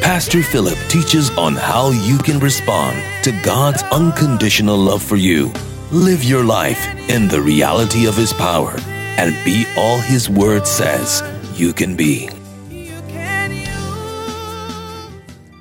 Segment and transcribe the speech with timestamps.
[0.00, 5.52] Pastor Philip teaches on how you can respond to God's unconditional love for you.
[5.92, 8.74] Live your life in the reality of His power
[9.18, 11.22] and be all His Word says
[11.54, 12.30] you can be.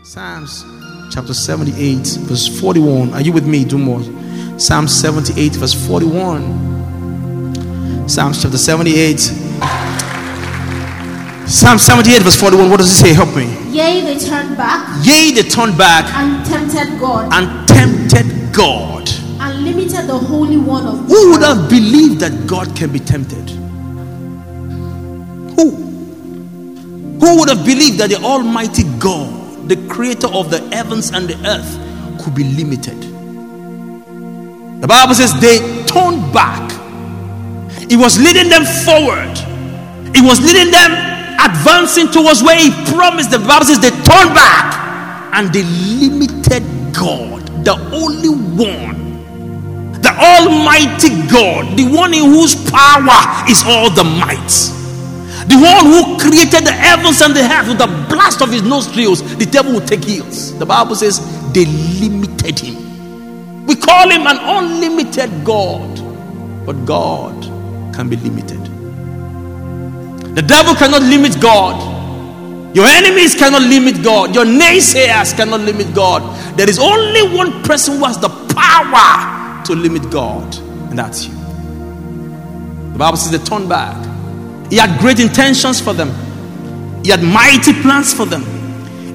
[0.03, 0.63] Psalms
[1.13, 3.13] chapter 78, verse 41.
[3.13, 3.65] Are you with me?
[3.65, 4.01] Do more.
[4.57, 8.07] Psalm 78, verse 41.
[8.07, 9.19] Psalms chapter 78.
[11.49, 12.69] Psalm 78, verse 41.
[12.69, 13.13] What does it say?
[13.13, 13.58] Help me.
[13.71, 19.07] Yea, they turned back Yea, they turned back and tempted God and tempted God.
[19.41, 23.49] and limited the Holy One of Who would have believed that God can be tempted?
[25.55, 25.71] Who?
[27.19, 31.35] Who would have believed that the Almighty God, the creator of the heavens and the
[31.47, 32.99] earth, could be limited?
[34.81, 36.71] The Bible says they turned back.
[37.91, 39.35] It was leading them forward.
[40.15, 41.08] It was leading them
[41.45, 43.31] advancing towards where He promised.
[43.31, 49.09] The Bible says they turned back and they limited God, the only one
[50.01, 54.51] the Almighty God, the one in whose power is all the might,
[55.47, 59.21] the one who created the heavens and the earth with the blast of his nostrils,
[59.37, 60.57] the devil will take heels.
[60.57, 61.19] The Bible says
[61.51, 63.65] they limited him.
[63.65, 67.43] We call him an unlimited God, but God
[67.93, 68.58] can be limited.
[70.35, 72.75] The devil cannot limit God.
[72.75, 74.35] Your enemies cannot limit God.
[74.35, 76.21] Your naysayers cannot limit God.
[76.57, 80.55] There is only one person who has the power to limit God,
[80.89, 81.33] and that's you.
[82.93, 83.95] The Bible says they turned back.
[84.69, 86.13] He had great intentions for them,
[87.03, 88.43] He had mighty plans for them.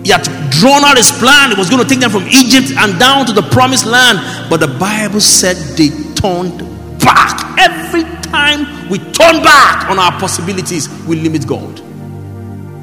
[0.04, 1.50] He had drawn out his plan.
[1.50, 4.18] He was going to take them from Egypt and down to the promised land.
[4.50, 6.58] But the Bible said they turned
[7.00, 7.58] back.
[7.58, 11.80] Every time we turn back on our possibilities, we limit God.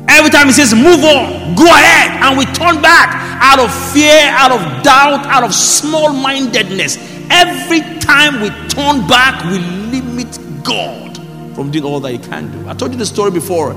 [0.10, 3.10] Every time he says, move on, go ahead, and we turn back
[3.42, 6.98] out of fear, out of doubt, out of small mindedness.
[7.30, 9.60] Every time we turn back, we
[9.94, 10.32] limit
[10.64, 11.16] God
[11.56, 12.70] from doing all that he can do.
[12.70, 13.74] I told you the story before.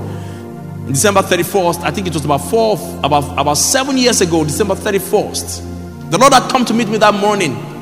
[0.87, 6.11] December 31st, I think it was about four, about, about seven years ago, December 31st,
[6.11, 7.74] the Lord had come to meet me that morning.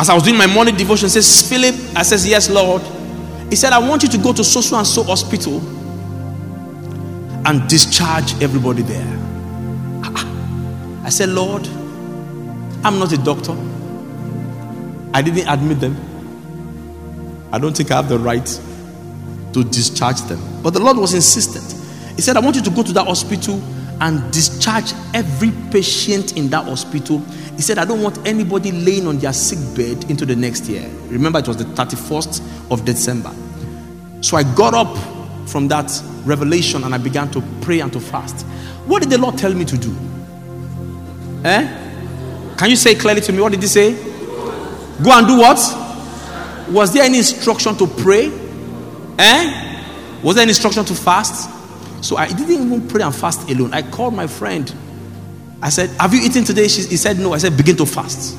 [0.00, 2.80] As I was doing my morning devotion, says, Philip, I says, Yes, Lord.
[3.50, 5.58] He said, I want you to go to so and so hospital
[7.46, 9.18] and discharge everybody there.
[10.02, 11.02] Ah, ah.
[11.04, 11.66] I said, Lord,
[12.82, 13.54] I'm not a doctor.
[15.12, 15.96] I didn't admit them.
[17.52, 18.46] I don't think I have the right
[19.52, 20.40] to discharge them.
[20.62, 21.74] But the Lord was insistent.
[22.16, 23.60] He said, I want you to go to that hospital
[24.00, 27.18] and discharge every patient in that hospital.
[27.56, 30.88] He said, I don't want anybody laying on their sick bed into the next year.
[31.08, 33.32] Remember, it was the 31st of December.
[34.22, 34.96] So I got up
[35.48, 35.90] from that
[36.24, 38.46] revelation and I began to pray and to fast.
[38.86, 39.94] What did the Lord tell me to do?
[41.44, 42.54] Eh?
[42.56, 43.40] Can you say clearly to me?
[43.40, 43.92] What did He say?
[45.02, 45.58] Go and do what?
[46.70, 48.30] Was there any instruction to pray?
[49.18, 50.20] Eh?
[50.22, 51.50] Was there any instruction to fast?
[52.00, 53.74] So I didn't even pray and fast alone.
[53.74, 54.72] I called my friend.
[55.62, 56.68] I said, Have you eaten today?
[56.68, 57.32] She, he said, No.
[57.32, 58.36] I said, Begin to fast.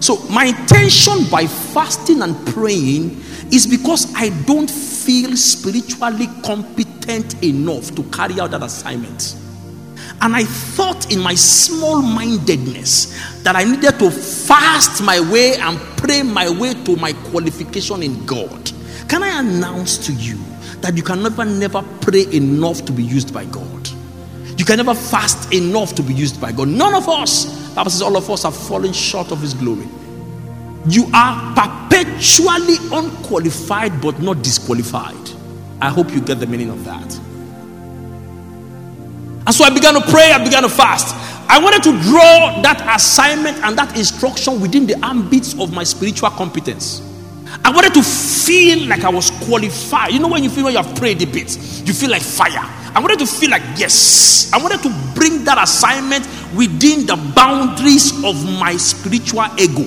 [0.00, 3.20] So my intention by fasting and praying
[3.52, 9.36] is because I don't feel spiritually competent enough to carry out that assignment.
[10.20, 15.78] And I thought in my small mindedness that I needed to fast my way and
[15.96, 18.70] pray my way to my qualification in God.
[19.08, 20.38] Can I announce to you
[20.80, 23.88] that you can never, never pray enough to be used by God?
[24.58, 26.68] You can never fast enough to be used by God.
[26.68, 29.86] None of us, Bible says, all of us have fallen short of His glory.
[30.88, 35.16] You are perpetually unqualified but not disqualified.
[35.80, 37.14] I hope you get the meaning of that.
[39.46, 41.14] And so I began to pray, I began to fast.
[41.48, 46.30] I wanted to draw that assignment and that instruction within the ambits of my spiritual
[46.30, 47.00] competence.
[47.64, 50.12] I wanted to feel like I was qualified.
[50.12, 51.56] You know, when you feel when you have prayed a bit,
[51.86, 52.64] you feel like fire.
[52.94, 58.12] I wanted to feel like, yes, I wanted to bring that assignment within the boundaries
[58.24, 59.82] of my spiritual ego.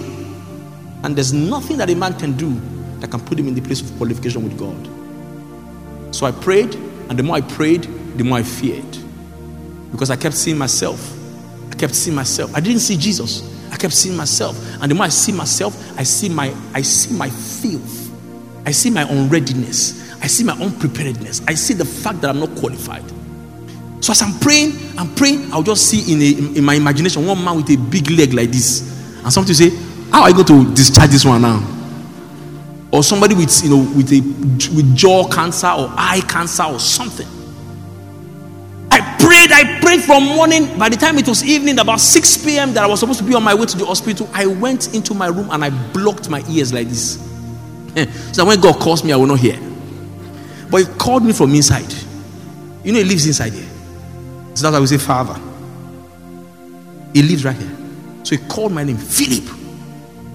[1.04, 2.60] And there's nothing that a man can do
[3.00, 6.16] that can put him in the place of qualification with God.
[6.16, 6.76] So I prayed,
[7.10, 7.84] and the more I prayed,
[8.18, 8.98] the more I feared.
[9.92, 11.18] Because I kept seeing myself.
[11.72, 12.56] I kept seeing myself.
[12.56, 13.42] I didn't see Jesus.
[13.82, 14.56] I kept seeing myself.
[14.80, 18.12] And the more I see myself, I see my I see my filth.
[18.64, 20.14] I see my unreadiness.
[20.22, 21.42] I see my unpreparedness.
[21.48, 23.04] I see the fact that I'm not qualified.
[24.02, 27.44] So as I'm praying, I'm praying, I'll just see in, a, in my imagination one
[27.44, 28.82] man with a big leg like this.
[29.24, 29.72] And somebody say,
[30.12, 31.68] How are you going to discharge this one now?
[32.92, 34.20] Or somebody with you know with a
[34.76, 37.41] with jaw cancer or eye cancer or something.
[39.22, 40.80] I prayed, I prayed from morning.
[40.80, 43.36] By the time it was evening, about 6 p.m., that I was supposed to be
[43.36, 46.44] on my way to the hospital, I went into my room and I blocked my
[46.50, 47.20] ears like this.
[48.32, 49.60] so when God calls me, I will not hear.
[50.72, 51.94] But He called me from inside.
[52.84, 53.70] You know, He lives inside here.
[54.56, 55.40] So that's why we say, Father.
[57.14, 57.78] He lives right here.
[58.24, 59.44] So He called my name, Philip.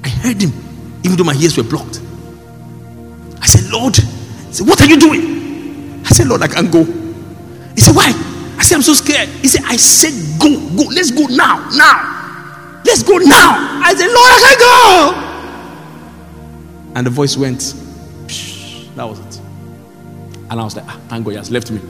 [0.05, 0.53] I heard Him,
[1.03, 2.01] even though my ears were blocked.
[3.41, 6.03] I said, Lord, he said, What are you doing?
[6.05, 6.85] I said, Lord, I can't go.
[6.85, 8.36] He said, Why?
[8.59, 9.29] I said, I'm so scared.
[9.29, 12.83] He said, I said, Go, go, let's go now, now.
[12.85, 13.81] Let's go now.
[13.85, 15.27] I said, Lord, I can't go.
[16.97, 17.59] And the voice went,
[18.27, 19.41] Psh, That was it.
[20.49, 21.81] And I was like, ah, thank God, he has left me.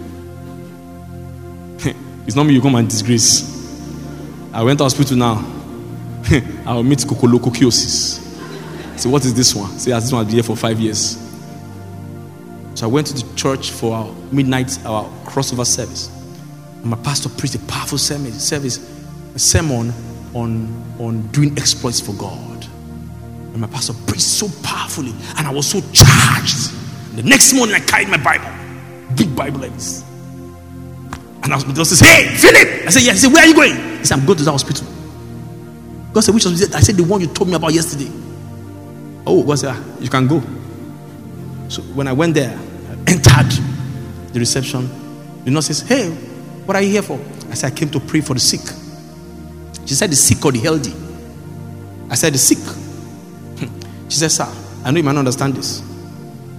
[2.26, 3.52] it's not me you come and disgrace.
[4.52, 5.34] I went to hospital now.
[6.64, 8.24] I will meet Kokolokokiosis.
[8.98, 9.70] Say, what is this one?
[9.78, 11.22] Say, this one has been here for five years.
[12.74, 16.10] So I went to the church for our midnight, our crossover service.
[16.87, 18.79] And my pastor preached a powerful service,
[19.35, 19.93] a sermon
[20.35, 22.65] on, on doing exploits for God.
[23.50, 26.71] And my pastor preached so powerfully, and I was so charged.
[27.17, 28.49] The next morning, I carried my Bible,
[29.17, 30.05] big Bible like this.
[31.43, 32.87] And I was says, Hey, Philip!
[32.87, 33.12] I said, Yeah.
[33.15, 33.99] He said, Where are you going?
[33.99, 34.87] He said, I'm going to the hospital.
[36.12, 36.77] God said, Which hospital?
[36.77, 38.12] I said, The one you told me about yesterday.
[39.27, 40.00] Oh, what's ah, that?
[40.00, 40.41] You can go.
[41.69, 43.50] So when I went there, I entered
[44.33, 44.88] the reception.
[45.44, 46.25] The nurse says, Hey,
[46.66, 47.18] what are you here for?
[47.48, 48.60] I said, I came to pray for the sick.
[49.86, 50.92] She said, The sick or the healthy?
[52.10, 52.58] I said, The sick.
[54.08, 54.52] She said, Sir,
[54.84, 55.80] I know you might not understand this.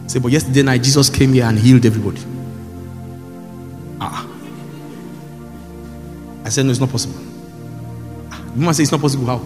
[0.06, 2.22] I said, But yesterday night, Jesus came here and healed everybody.
[4.00, 4.28] Ah.
[6.46, 7.20] I said, No, it's not possible.
[8.32, 8.42] Ah.
[8.54, 9.26] The woman said, It's not possible.
[9.26, 9.42] How?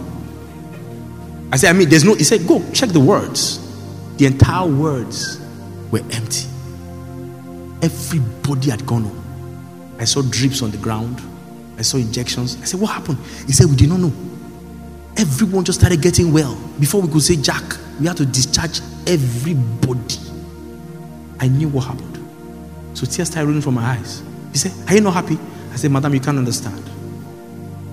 [1.52, 2.14] I said, I mean, there's no.
[2.14, 3.58] He said, Go check the words.
[4.16, 5.40] The entire words
[5.90, 6.46] were empty.
[7.82, 9.21] Everybody had gone home.
[10.02, 11.22] I saw drips on the ground.
[11.78, 12.60] I saw injections.
[12.60, 13.18] I said, What happened?
[13.46, 14.12] He said, We did not know.
[15.16, 16.56] Everyone just started getting well.
[16.80, 17.62] Before we could say, Jack,
[18.00, 20.16] we had to discharge everybody.
[21.38, 22.18] I knew what happened.
[22.94, 24.24] So tears started running from my eyes.
[24.50, 25.38] He said, Are you not happy?
[25.72, 26.82] I said, Madam, you can't understand.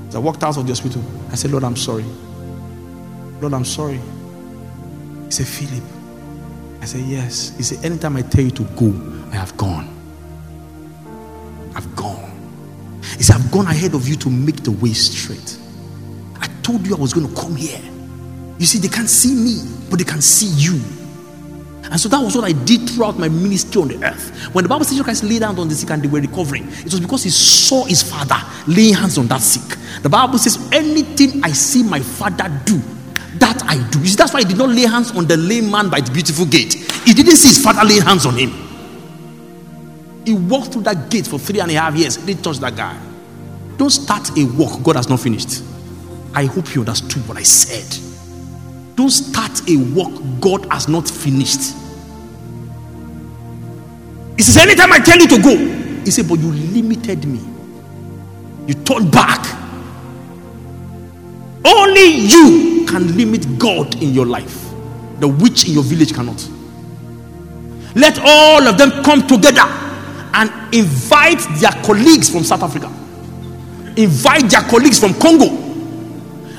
[0.09, 1.03] So I walked out of the hospital.
[1.31, 2.05] I said, Lord, I'm sorry.
[3.39, 3.99] Lord, I'm sorry.
[5.25, 5.83] He said, Philip.
[6.81, 7.55] I said, Yes.
[7.55, 8.91] He said, Anytime I tell you to go,
[9.31, 9.98] I have gone.
[13.59, 15.57] Gone ahead of you to make the way straight.
[16.39, 17.81] I told you I was going to come here.
[18.57, 19.59] You see, they can't see me,
[19.89, 20.79] but they can see you.
[21.91, 24.53] And so that was what I did throughout my ministry on the earth.
[24.53, 26.85] When the Bible says Christ laid hands on the sick and they were recovering, it
[26.85, 29.77] was because he saw his father laying hands on that sick.
[30.03, 32.79] The Bible says, Anything I see my father do,
[33.39, 33.99] that I do.
[33.99, 36.11] You see, that's why he did not lay hands on the lame man by the
[36.11, 36.75] beautiful gate.
[37.03, 38.51] He didn't see his father laying hands on him.
[40.25, 42.15] He walked through that gate for three and a half years.
[42.15, 43.08] He didn't touch that guy.
[43.79, 45.63] Don't start a work God has not finished.
[46.33, 47.87] I hope you understood what I said.
[48.97, 51.73] Don't start a work God has not finished.
[54.35, 55.55] He says, Anytime I tell you to go,
[56.03, 57.39] he said, But you limited me.
[58.67, 59.45] You turned back.
[61.63, 64.69] Only you can limit God in your life.
[65.19, 66.49] The witch in your village cannot.
[67.95, 69.63] Let all of them come together
[70.33, 72.91] and invite their colleagues from South Africa,
[73.97, 75.45] invite their colleagues from Congo,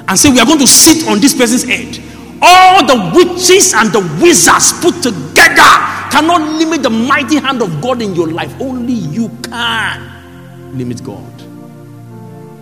[0.09, 1.99] and say, We are going to sit on this person's head.
[2.43, 5.71] All the witches and the wizards put together
[6.11, 8.53] cannot limit the mighty hand of God in your life.
[8.61, 11.43] Only you can limit God.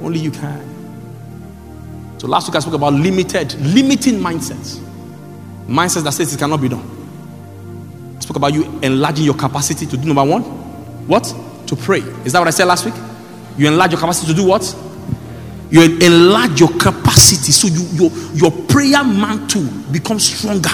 [0.03, 0.69] Only you can.
[2.19, 4.81] So last week I spoke about limited, limiting mindsets.
[5.69, 8.17] Mindsets that says it cannot be done.
[8.17, 10.43] I spoke about you enlarging your capacity to do number one.
[11.07, 11.33] What?
[11.69, 12.01] To pray.
[12.25, 12.95] Is that what I said last week?
[13.59, 14.75] You enlarge your capacity to do what?
[15.71, 20.71] You enlarge your capacity so you, your, your prayer mantle becomes stronger.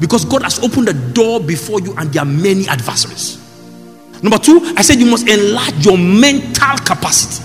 [0.00, 3.42] Because God has opened the door before you and there are many adversaries.
[4.22, 7.44] Number two, I said you must enlarge your mental capacity.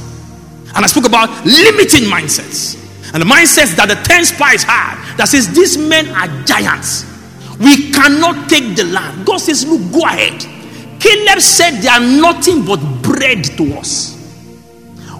[0.75, 2.77] And I spoke about limiting mindsets.
[3.13, 7.03] And the mindsets that the 10 spies had that says these men are giants.
[7.59, 9.25] We cannot take the land.
[9.25, 10.39] God says, Look, go ahead.
[11.01, 14.20] Caleb said they are nothing but bread to us.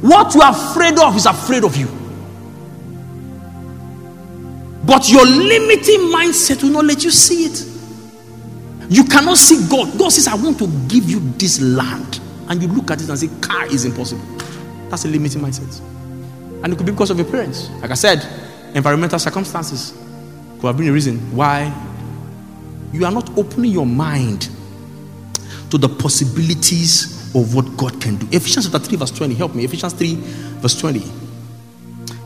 [0.02, 1.88] What you are afraid of is afraid of you.
[4.84, 7.66] But your limiting mindset will not let you see it.
[8.90, 9.98] You cannot see God.
[9.98, 12.20] God says, I want to give you this land.
[12.50, 14.24] And you look at it and say, car is impossible.
[14.90, 15.80] That's a limiting mindset.
[16.64, 17.70] And it could be because of your parents.
[17.82, 18.28] Like I said,
[18.76, 19.94] environmental circumstances
[20.60, 21.74] could have been a reason why
[22.92, 24.50] you are not opening your mind
[25.70, 28.28] to the possibilities of what God can do.
[28.32, 29.34] Ephesians chapter 3, verse 20.
[29.36, 29.64] Help me.
[29.64, 30.16] Ephesians 3,
[30.60, 31.00] verse 20.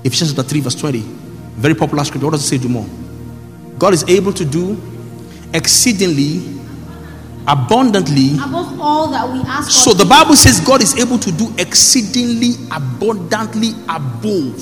[0.04, 1.00] Ephesians chapter 3, verse 20.
[1.00, 2.26] Very popular scripture.
[2.26, 2.58] What does it say?
[2.58, 2.88] Do more.
[3.78, 4.78] God is able to do
[5.54, 6.56] exceedingly
[7.48, 9.70] abundantly above all that we ask.
[9.70, 14.60] so the bible says god is able to do exceedingly abundantly above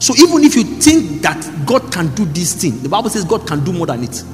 [0.00, 3.46] so even if you think that god can do this thing the bible says god
[3.46, 4.24] can do more than it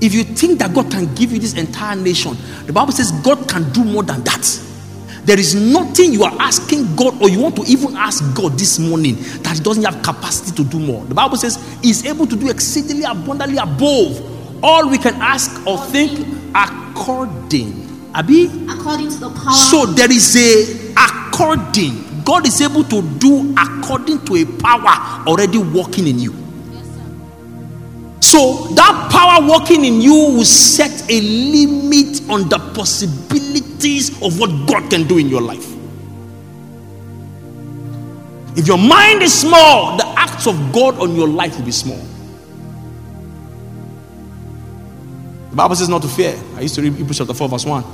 [0.00, 3.48] if you think that god can give you this entire nation the bible says god
[3.48, 4.66] can do more than that.
[5.24, 8.78] There is nothing you are asking god or you want to even ask god this
[8.78, 11.04] morning that he doesn't have capacity to do more.
[11.04, 15.78] The bible says he's able to do exceedingly abundantly above all we can ask or
[15.86, 18.46] think according abi?
[18.68, 19.52] According to the power.
[19.52, 22.24] so there is a according.
[22.24, 26.39] God is able to do according to a power already working in you
[28.20, 34.50] so that power working in you will set a limit on the possibilities of what
[34.68, 35.66] god can do in your life
[38.56, 42.00] if your mind is small the acts of god on your life will be small
[45.50, 46.38] The Bible says not to fear.
[46.54, 47.84] I used to read Hebrews chapter 4, verse 1.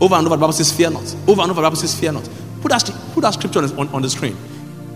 [0.00, 1.16] Over and over, the Bible says, Fear not.
[1.28, 2.28] Over and over, the Bible says, Fear not.
[2.60, 4.36] Put that, put that scripture on, on, the screen.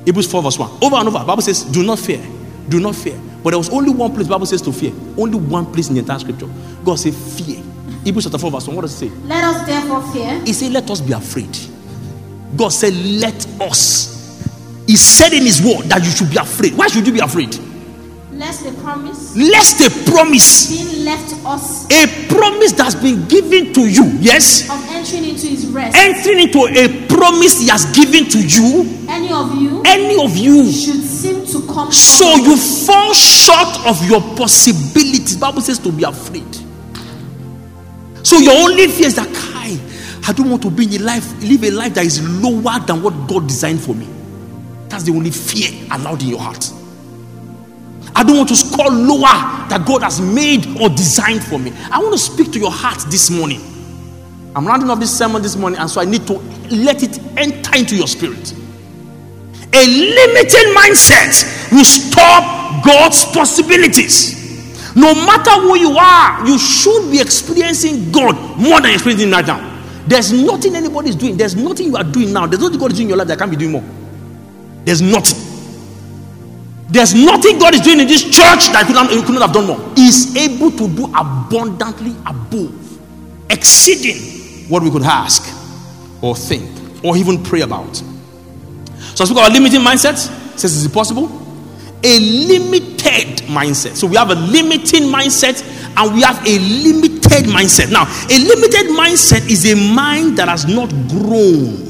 [0.04, 0.70] Hebrews 4, verse 1.
[0.82, 2.20] Over and over, the Bible says, Do not fear.
[2.68, 3.18] Do not fear.
[3.42, 4.92] But there was only one place the Bible says to fear.
[5.16, 6.48] Only one place in the entire scripture.
[6.84, 7.62] God said, Fear.
[8.04, 8.76] Hebrews chapter 4, verse 1.
[8.76, 9.16] What does it say?
[9.26, 10.40] Let us therefore fear.
[10.44, 11.56] He said, Let us be afraid.
[12.56, 14.16] God said, Let us.
[14.86, 16.74] He said in His word that you should be afraid.
[16.76, 17.56] Why should you be afraid?
[18.38, 23.80] Lest the promise Lest a promise, being left us a promise that's been given to
[23.90, 25.96] you, yes, of entering into his rest.
[25.96, 30.70] entering into a promise He has given to you, Any of you any of you,
[30.70, 35.36] should seem to come so you fall short of your possibilities.
[35.36, 36.46] Bible says to be afraid.
[38.22, 39.78] So your only fear is that Kai,
[40.28, 43.02] I don't want to be in a life, live a life that is lower than
[43.02, 44.06] what God designed for me.
[44.88, 46.70] That's the only fear allowed in your heart.
[48.14, 51.72] I don't want to score lower that God has made or designed for me.
[51.90, 53.60] I want to speak to your heart this morning.
[54.56, 56.34] I'm rounding off this sermon this morning, and so I need to
[56.70, 58.52] let it enter into your spirit.
[59.72, 64.36] A limited mindset will stop God's possibilities.
[64.96, 69.46] No matter who you are, you should be experiencing God more than you're experiencing right
[69.46, 69.78] now.
[70.06, 71.36] There's nothing anybody's doing.
[71.36, 72.46] There's nothing you are doing now.
[72.46, 73.84] There's nothing God is doing in your life that can't be doing more.
[74.84, 75.47] There's nothing.
[76.90, 79.92] There's nothing God is doing in this church that he couldn't, couldn't have done more.
[79.94, 82.98] He's able to do abundantly above,
[83.50, 85.54] exceeding what we could ask
[86.22, 87.94] or think or even pray about.
[87.96, 88.04] So
[89.22, 90.16] I speak about a limiting mindset.
[90.58, 91.26] Says is it possible?
[92.02, 93.96] A limited mindset.
[93.96, 95.62] So we have a limiting mindset
[95.94, 97.92] and we have a limited mindset.
[97.92, 101.84] Now, a limited mindset is a mind that has not grown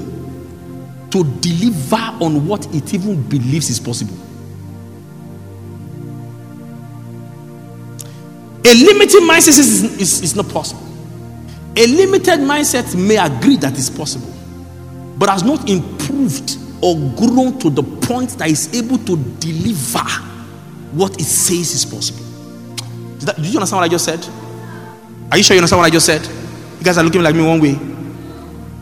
[1.11, 4.17] to deliver on what it even believes is possible.
[8.69, 10.87] A limited mindset is, is, is not possible.
[11.75, 14.31] A limited mindset may agree that it's possible,
[15.17, 20.05] but has not improved or grown to the point that is able to deliver
[20.93, 22.25] what it says is possible.
[23.19, 24.27] Did, that, did you understand what I just said?
[25.31, 26.23] Are you sure you understand what I just said?
[26.79, 27.77] You guys are looking like me one way.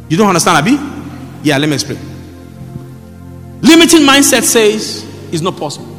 [0.08, 0.76] You don't understand, Abi?
[1.42, 1.98] Yeah, let me explain.
[3.62, 5.95] Limiting mindset says it's not possible.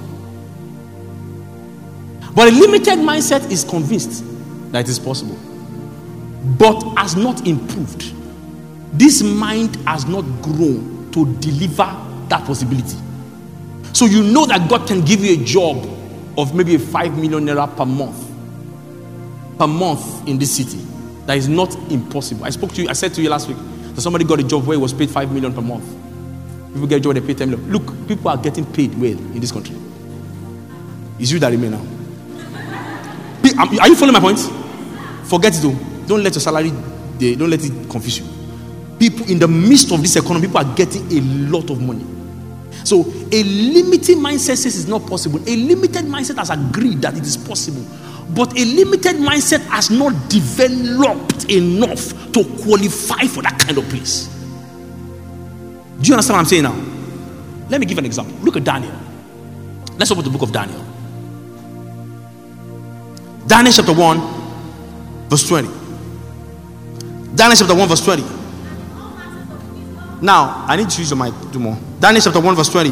[2.38, 4.24] But a limited mindset is convinced
[4.72, 5.36] that it is possible,
[6.60, 8.14] but has not improved.
[8.94, 11.90] This mind has not grown to deliver
[12.30, 12.96] that possibility.
[13.92, 15.84] So you know that God can give you a job
[16.38, 18.30] of maybe a five million naira per month,
[19.58, 20.86] per month in this city.
[21.26, 22.46] That is not impossible.
[22.46, 23.58] I spoke to you, I said to you last week
[23.96, 25.86] that somebody got a job where he was paid five million per month.
[26.72, 27.72] People get a job, they pay 10 million.
[27.72, 29.76] Look, people are getting paid well in this country.
[31.18, 31.97] It's you that remain now.
[33.60, 34.40] Um, are you following my point?
[35.28, 35.76] Forget it though.
[36.08, 36.72] Don't let your salary,
[37.18, 38.26] they, don't let it confuse you.
[39.00, 42.06] People in the midst of this economy, people are getting a lot of money.
[42.84, 43.02] So
[43.32, 45.40] a limited mindset says it's not possible.
[45.48, 47.84] A limited mindset has agreed that it is possible.
[48.30, 54.28] But a limited mindset has not developed enough to qualify for that kind of place.
[56.00, 56.76] Do you understand what I'm saying now?
[57.70, 58.34] Let me give an example.
[58.44, 58.94] Look at Daniel.
[59.98, 60.84] Let's open the book of Daniel.
[63.48, 65.68] Daniel chapter 1, verse 20.
[67.36, 68.24] Daniel chapter 1, verse 20.
[70.22, 71.78] Now, I need to use your mic, do more.
[72.00, 72.90] Daniel chapter 1, verse 20.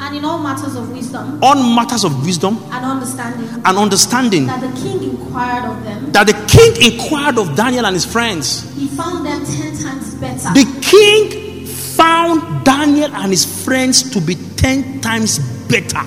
[0.00, 4.60] And in all matters of wisdom On matters of wisdom and understanding, and understanding, that
[4.60, 8.72] the king inquired of them, that the king inquired of Daniel and his friends.
[8.76, 14.36] he found them ten times better The king found Daniel and his friends to be
[14.56, 16.00] 10 times better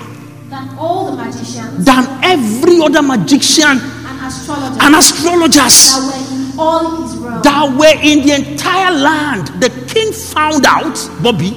[0.62, 6.58] than all the magicians than every other magician and astrologers and astrologers that were in
[6.58, 7.42] all his realm.
[7.42, 9.48] that were in the entire land.
[9.60, 11.50] The king found out, Bobby,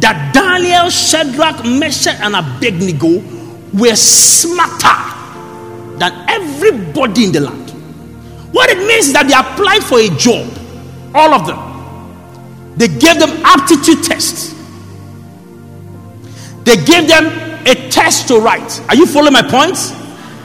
[0.00, 3.22] that Daniel, Shadrach, Meshach, and Abednego
[3.74, 4.96] were smarter
[5.98, 7.70] than everybody in the land.
[8.52, 10.48] What it means is that they applied for a job,
[11.14, 11.58] all of them.
[12.76, 14.54] They gave them aptitude tests.
[16.64, 18.80] They gave them a test to write.
[18.88, 19.76] Are you following my point?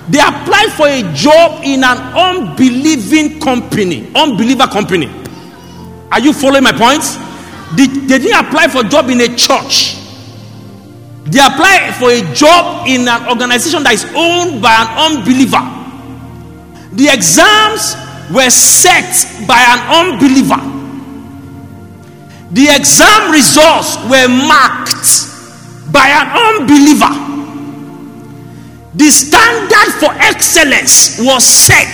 [0.10, 5.10] They applied for a job in an unbelieving company, unbeliever company.
[6.12, 7.04] Are you following my point?
[7.78, 9.98] They, they didn't apply for a job in a church.
[11.24, 15.64] They applied for a job in an organization that is owned by an unbeliever.
[16.96, 17.96] The exams
[18.30, 20.60] were set by an unbeliever.
[22.52, 25.33] The exam results were marked
[25.94, 27.14] by an unbeliever.
[28.96, 31.94] The standard for excellence was set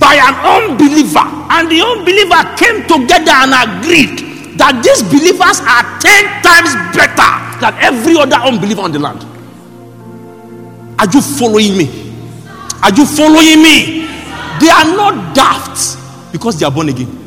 [0.00, 6.40] by an unbeliever, and the unbeliever came together and agreed that these believers are 10
[6.40, 9.20] times better than every other unbeliever on the land.
[10.98, 11.86] Are you following me?
[12.82, 14.08] Are you following me?
[14.60, 17.21] They are not daft because they are born again.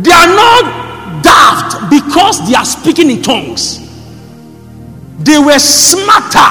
[0.00, 3.78] They are not daft because they are speaking in tongues.
[5.18, 6.50] They were smarter.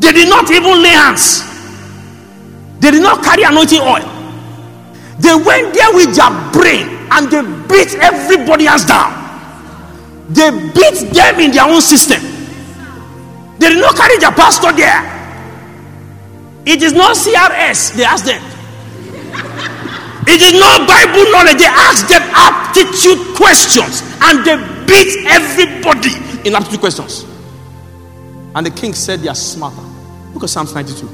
[0.00, 1.44] They did not even lay hands.
[2.80, 4.08] They did not carry anointing oil.
[5.20, 9.12] They went there with their brain and they beat everybody else down.
[10.30, 12.22] They beat them in their own system.
[13.58, 15.04] They did not carry their pastor there.
[16.64, 18.49] It is not CRS, they asked them.
[20.26, 21.58] It is not Bible knowledge.
[21.58, 24.56] They ask them aptitude questions and they
[24.86, 26.14] beat everybody
[26.46, 27.24] in aptitude questions.
[28.54, 29.82] And the king said they are smarter.
[30.34, 31.08] Look at Psalms 92.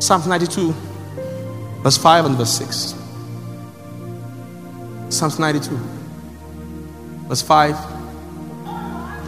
[0.00, 0.72] Psalms 92,
[1.82, 2.94] verse 5 and verse 6.
[5.10, 5.76] Psalms 92,
[7.28, 7.76] verse 5.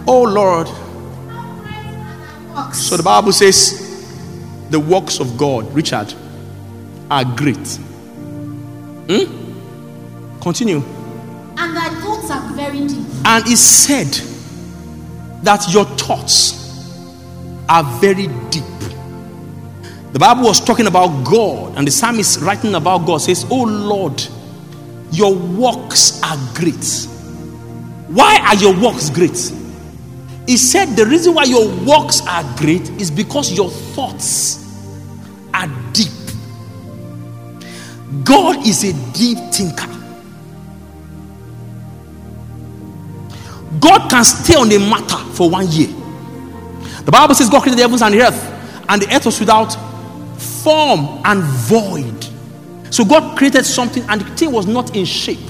[0.06, 0.68] Oh Lord.
[2.74, 3.78] So the Bible says
[4.70, 6.14] the works of God, Richard,
[7.10, 7.78] are great.
[9.08, 10.40] Hmm?
[10.40, 10.82] Continue.
[11.56, 13.06] And thy thoughts are very deep.
[13.24, 14.08] And he said
[15.44, 16.60] that your thoughts
[17.68, 18.64] are very deep.
[20.12, 24.22] The Bible was talking about God, and the psalmist writing about God says, Oh Lord,
[25.10, 27.08] your works are great.
[28.08, 29.52] Why are your works great?
[30.46, 34.58] He said the reason why your works are great is because your thoughts
[35.54, 36.08] are deep.
[38.24, 39.88] God is a deep thinker.
[43.80, 45.88] God can stay on a matter for one year.
[47.04, 49.72] The Bible says God created the heavens and the earth, and the earth was without
[50.38, 52.26] form and void.
[52.92, 55.40] So God created something, and the thing was not in shape.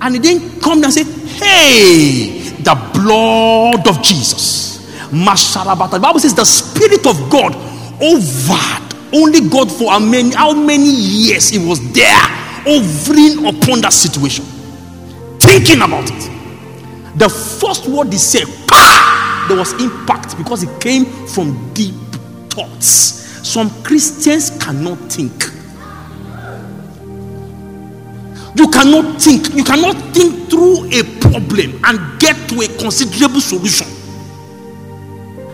[0.00, 4.72] And He didn't come and say, Hey, the blood of Jesus.
[5.10, 7.54] The Bible says the Spirit of God
[8.02, 12.16] over only God for how many, how many years He was there,
[12.64, 14.44] hovering upon that situation,
[15.38, 16.30] thinking about it.
[17.18, 21.94] The first word he said, "Ah!" there was impact because it came from deep
[22.50, 22.88] thoughts.
[23.46, 25.32] Some Christians cannot think.
[28.56, 29.54] You cannot think.
[29.54, 33.86] You cannot think through a problem and get to a considerable solution.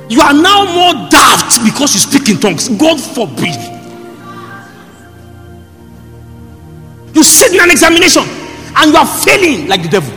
[0.09, 2.69] You are now more daft because you speak in tongues.
[2.71, 3.55] God forbid.
[7.15, 8.23] You sit in an examination
[8.77, 10.15] and you are failing like the devil.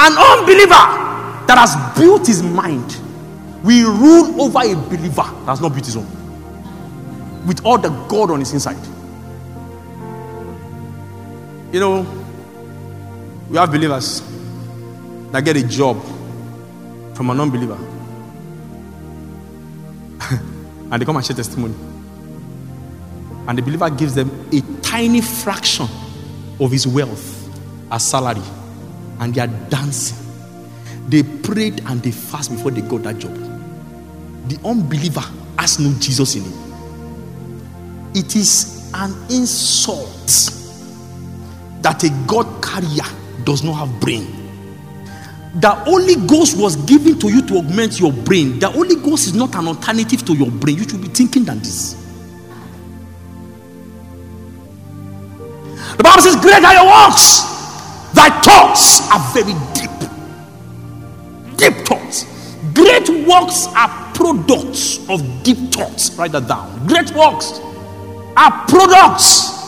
[0.00, 2.96] An unbeliever that has built his mind
[3.64, 6.06] will rule over a believer that has not built his own.
[7.46, 8.97] With all the God on his inside.
[11.72, 12.24] You know,
[13.50, 14.22] we have believers
[15.32, 16.02] that get a job
[17.14, 17.78] from an unbeliever.
[20.90, 21.74] and they come and share testimony.
[23.48, 25.86] and the believer gives them a tiny fraction
[26.60, 27.48] of his wealth
[27.90, 28.42] as salary,
[29.20, 30.18] and they are dancing.
[31.08, 33.34] They prayed and they fast before they got that job.
[34.48, 35.24] The unbeliever
[35.58, 36.52] has no Jesus in him.
[38.14, 40.57] It is an insult
[41.82, 43.04] that a God carrier
[43.44, 44.34] does not have brain.
[45.60, 48.58] The Holy Ghost was given to you to augment your brain.
[48.58, 50.76] The Holy Ghost is not an alternative to your brain.
[50.76, 51.94] You should be thinking than this.
[55.96, 57.42] The Bible says, Great are your works.
[58.14, 59.90] Thy thoughts are very deep.
[61.56, 62.24] Deep thoughts.
[62.74, 66.12] Great works are products of deep thoughts.
[66.14, 66.86] Write that down.
[66.86, 67.60] Great works
[68.36, 69.58] are products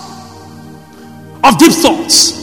[1.44, 2.40] of deep thoughts.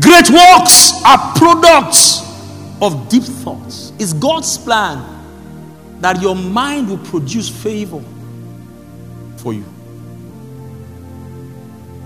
[0.00, 2.22] Great works are products
[2.80, 3.92] of deep thoughts.
[3.98, 5.16] It's God's plan
[6.00, 8.02] that your mind will produce favor
[9.36, 9.64] for you.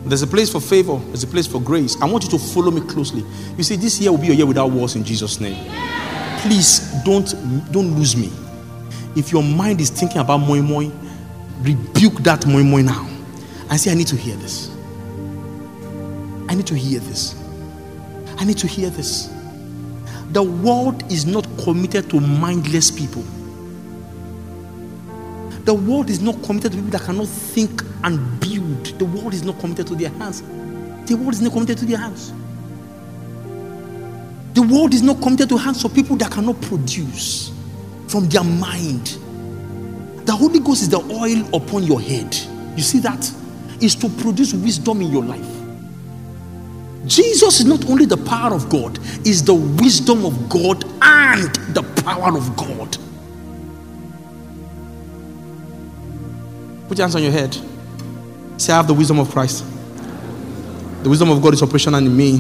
[0.05, 2.01] There's a place for favor, there's a place for grace.
[2.01, 3.25] I want you to follow me closely.
[3.57, 5.71] You see, this year will be a year without wars in Jesus' name.
[6.41, 7.31] Please don't
[7.71, 8.33] don't lose me.
[9.15, 10.91] If your mind is thinking about moi moi,
[11.63, 13.09] rebuke that moi moi now.
[13.71, 14.71] And say, I need to hear this.
[16.49, 17.35] I need to hear this.
[18.39, 19.31] I need to hear this.
[20.33, 23.25] The world is not committed to mindless people.
[25.65, 28.99] The world is not committed to people that cannot think and build.
[28.99, 30.43] The world is not committed to their hands.
[31.07, 32.33] The world is not committed to their hands.
[34.55, 37.53] The world is not committed to hands of people that cannot produce
[38.09, 39.19] from their mind.
[40.33, 42.35] The Holy Ghost is the oil upon your head.
[42.75, 43.31] You see that?
[43.83, 45.47] Is to produce wisdom in your life.
[47.05, 51.83] Jesus is not only the power of God, is the wisdom of God and the
[52.03, 52.97] power of God.
[56.89, 57.55] Put your hands on your head.
[58.57, 59.67] Say, I have the wisdom of Christ.
[61.03, 62.37] The wisdom of God is operational in me.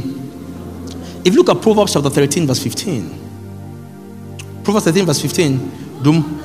[1.26, 4.62] If you look at Proverbs chapter 13, verse 15.
[4.64, 6.02] Proverbs 13, verse 15.
[6.02, 6.42] Doom.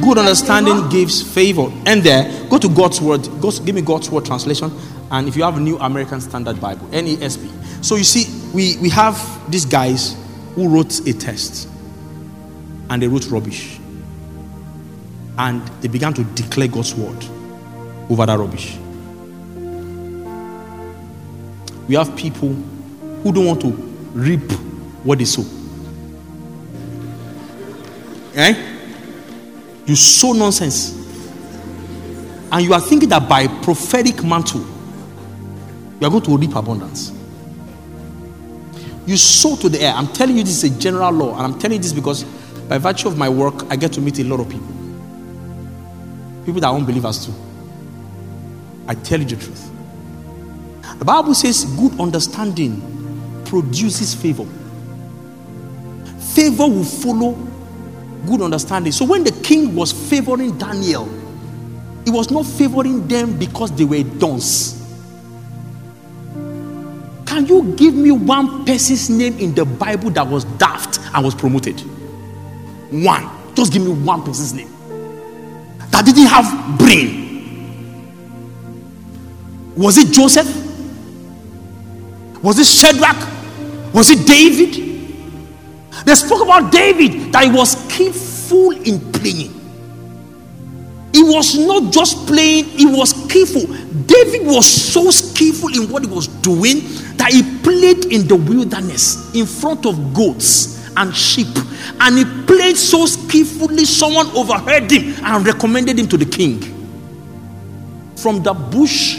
[0.00, 0.88] Good understanding.
[0.88, 1.70] Gives favor.
[1.86, 3.28] And there, go to God's word.
[3.40, 4.70] Go, give me God's word translation.
[5.10, 7.84] And if you have a New American Standard Bible, NASB.
[7.84, 9.18] So you see, we, we have
[9.50, 10.16] these guys
[10.54, 11.68] who wrote a test.
[12.88, 13.78] And they wrote rubbish.
[15.36, 17.24] And they began to declare God's word
[18.08, 18.76] over that rubbish.
[21.88, 23.70] We have people who don't want to
[24.12, 24.52] reap
[25.02, 25.44] what they sow.
[28.34, 28.69] Eh?
[29.90, 30.92] You sow nonsense.
[32.52, 37.10] And you are thinking that by prophetic mantle, you are going to reap abundance.
[39.04, 39.92] You sow to the air.
[39.92, 41.32] I'm telling you, this is a general law.
[41.36, 42.22] And I'm telling you this because
[42.68, 44.68] by virtue of my work, I get to meet a lot of people.
[46.46, 47.34] People that aren't believers too.
[48.86, 49.72] I tell you the truth.
[51.00, 52.80] The Bible says good understanding
[53.44, 54.46] produces favor.
[56.32, 57.49] Favor will follow
[58.26, 58.92] good understanding.
[58.92, 61.08] So when the king was favoring Daniel,
[62.04, 64.76] he was not favoring them because they were dons.
[67.26, 71.34] Can you give me one person's name in the Bible that was daft and was
[71.34, 71.78] promoted?
[72.90, 73.30] One.
[73.54, 74.70] Just give me one person's name
[75.90, 77.28] that didn't have brain.
[79.76, 80.46] Was it Joseph?
[82.42, 83.16] Was it Shadrach?
[83.92, 84.89] Was it David?
[86.04, 89.56] They spoke about David that he was skillful in playing.
[91.12, 93.66] He was not just playing, he was skillful.
[94.06, 96.82] David was so skillful in what he was doing
[97.16, 101.48] that he played in the wilderness in front of goats and sheep.
[102.00, 106.60] And he played so skillfully, someone overheard him and recommended him to the king.
[108.16, 109.18] From the bush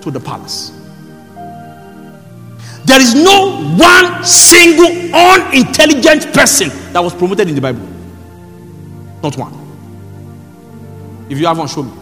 [0.00, 0.75] to the palace.
[2.86, 7.84] There is no one single unintelligent person that was promoted in the Bible.
[9.22, 9.52] Not one.
[11.28, 11.92] If you have one, show me.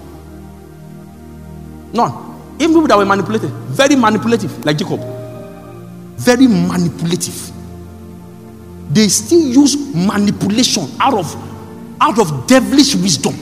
[1.94, 2.12] None.
[2.58, 5.00] Even people that were manipulated, very manipulative, like Jacob.
[6.16, 7.50] Very manipulative.
[8.90, 11.34] They still use manipulation out of
[12.00, 13.34] out of devilish wisdom.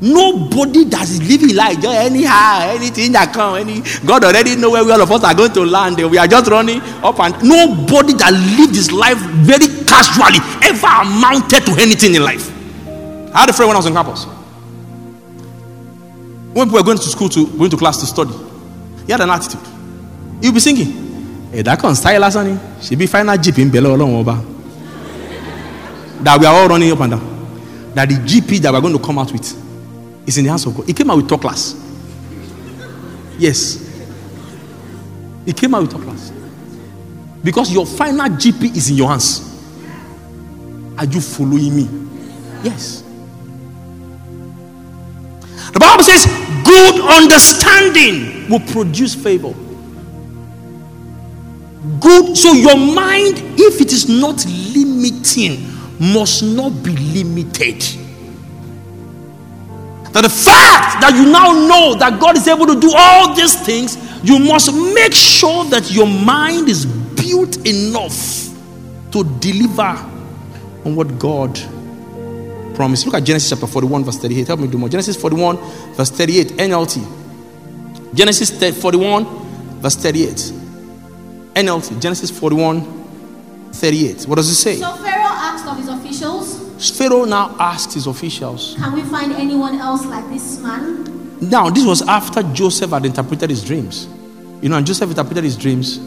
[0.00, 4.84] Nobody that is living like just anyhow, anything that come, any God already know where
[4.84, 5.96] we all of us are going to land.
[5.96, 11.64] We are just running up and nobody that lived his life very casually ever amounted
[11.64, 12.52] to anything in life.
[13.34, 14.24] I had a friend when I was on campus.
[16.52, 18.32] When people were going to school to going to class to study,
[19.06, 19.60] he had an attitude.
[20.42, 21.48] He'll be singing.
[21.52, 22.36] Hey, that can style last
[22.82, 23.96] She be final jeep in Belo
[26.22, 27.36] That we are all running up and down.
[27.94, 29.65] that the GP that we're going to come out with
[30.26, 30.86] is in the hands of God.
[30.86, 31.74] He came out with top class.
[33.38, 33.82] Yes.
[35.44, 36.32] He came out with top class.
[37.42, 39.42] Because your final GP is in your hands.
[40.98, 41.88] Are you following me?
[42.62, 43.02] Yes.
[45.72, 46.26] The Bible says,
[46.64, 49.54] good understanding will produce favor.
[52.00, 55.68] Good, so your mind, if it is not limiting,
[56.00, 57.84] must not be limited.
[60.16, 63.54] That the fact that you now know that God is able to do all these
[63.54, 68.48] things, you must make sure that your mind is built enough
[69.12, 69.92] to deliver
[70.86, 71.60] on what God
[72.74, 73.04] promised.
[73.04, 74.46] Look at Genesis chapter 41, verse 38.
[74.46, 74.88] Help me do more.
[74.88, 75.58] Genesis 41,
[75.92, 78.14] verse 38, NLT.
[78.14, 78.50] Genesis
[78.80, 79.26] 41,
[79.82, 80.30] verse 38.
[81.56, 82.00] NLT.
[82.00, 84.24] Genesis 41, 38.
[84.24, 84.76] What does it say?
[84.76, 88.74] So Pharaoh asked of his officials, Pharaoh now asked his officials.
[88.78, 91.38] Can we find anyone else like this man?
[91.40, 94.08] Now, this was after Joseph had interpreted his dreams.
[94.60, 95.98] You know, and Joseph interpreted his dreams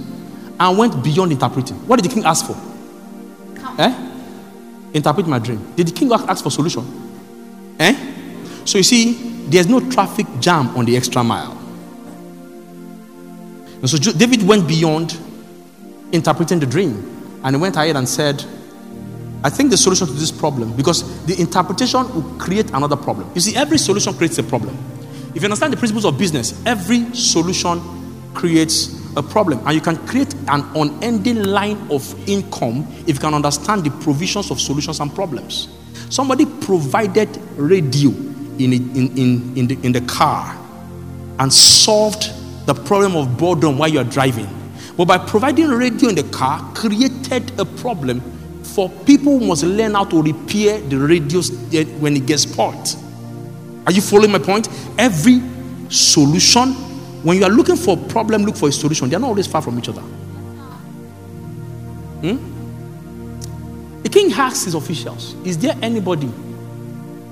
[0.59, 1.75] and went beyond interpreting.
[1.87, 2.53] What did the king ask for?
[3.55, 3.79] Come.
[3.79, 4.91] Eh?
[4.93, 5.73] Interpret my dream.
[5.75, 6.83] Did the king ask for solution?
[7.79, 7.95] Eh?
[8.65, 9.13] So you see,
[9.47, 11.57] there's no traffic jam on the extra mile.
[13.79, 15.17] And so David went beyond
[16.11, 18.43] interpreting the dream and he went ahead and said,
[19.43, 23.31] I think the solution to this problem, because the interpretation will create another problem.
[23.35, 24.77] You see, every solution creates a problem.
[25.33, 27.81] If you understand the principles of business, every solution
[28.33, 29.59] creates a problem.
[29.65, 34.51] And you can create an unending line of income if you can understand the provisions
[34.51, 35.69] of solutions and problems.
[36.09, 40.57] Somebody provided radio in, in, in, in, the, in the car
[41.39, 42.31] and solved
[42.65, 44.47] the problem of boredom while you are driving.
[44.97, 48.21] But by providing radio in the car, created a problem
[48.73, 52.95] for people must learn how to repair the radios eh, when it gets spoiled.
[53.85, 54.67] Are you following my point?
[54.97, 55.41] Every
[55.89, 56.73] solution,
[57.23, 59.09] when you are looking for a problem, look for a solution.
[59.09, 60.01] They are not always far from each other.
[62.21, 62.37] Hmm?
[64.03, 66.29] The king asked his officials, Is there anybody?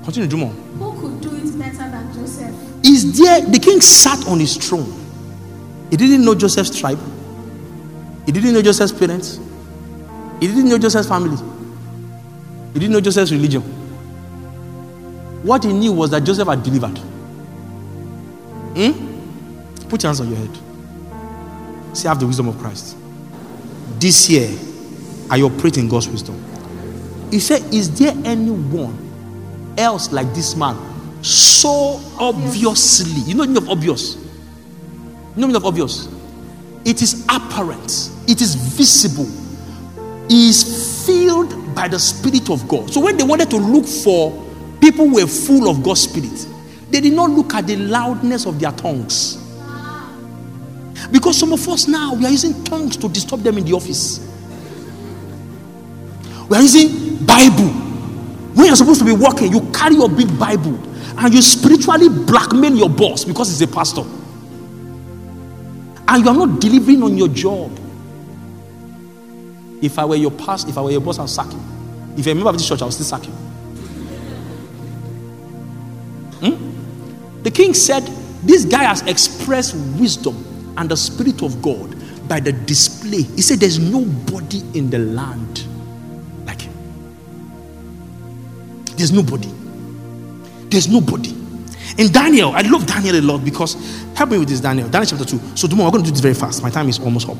[0.04, 0.50] Continue, Jumo.
[0.78, 2.54] Who could do it better than Joseph?
[2.84, 4.92] Is there the king sat on his throne?
[5.90, 7.00] He didn't know Joseph's tribe.
[8.26, 9.40] He didn't know Joseph's parents.
[10.40, 11.36] He didn't know Joseph's family.
[12.72, 13.62] He didn't know Joseph's religion.
[15.42, 16.98] What he knew was that Joseph had delivered.
[18.76, 19.88] Hmm?
[19.88, 21.96] Put your hands on your head.
[21.96, 22.96] Say, I have the wisdom of Christ.
[23.98, 24.50] This year,
[25.30, 26.42] I operate in God's wisdom.
[27.30, 30.76] He said, Is there anyone else like this man?
[31.22, 34.14] So obviously, you know the meaning of obvious.
[34.14, 36.08] You know the meaning of obvious.
[36.84, 39.26] It is apparent, it is visible,
[40.30, 42.92] is filled by the Spirit of God.
[42.92, 44.32] So when they wanted to look for
[44.80, 46.46] people who were full of God's Spirit,
[46.90, 49.44] they did not look at the loudness of their tongues.
[51.10, 54.26] Because some of us now we are using tongues to disturb them in the office.
[56.48, 57.68] We are using Bible.
[58.54, 60.76] When you're supposed to be working, you carry your big Bible
[61.18, 64.02] and you spiritually blackmail your boss because he's a pastor.
[66.08, 67.70] And you are not delivering on your job.
[69.80, 71.60] If I were your pastor, if I were your boss, I'll sack you.
[72.16, 73.32] If you're a member of this church, I'll still sack you.
[76.40, 77.42] Hmm?
[77.42, 78.02] The king said,
[78.42, 81.94] This guy has expressed wisdom and the Spirit of God
[82.28, 83.22] by the display.
[83.22, 85.64] He said, There's nobody in the land
[86.44, 86.74] like him.
[88.96, 89.48] There's nobody.
[90.70, 91.34] There's nobody.
[91.96, 93.74] In Daniel, I love Daniel a lot because
[94.14, 94.88] help me with this, Daniel.
[94.88, 95.56] Daniel chapter 2.
[95.56, 96.62] So tomorrow we're going to do this very fast.
[96.62, 97.38] My time is almost up.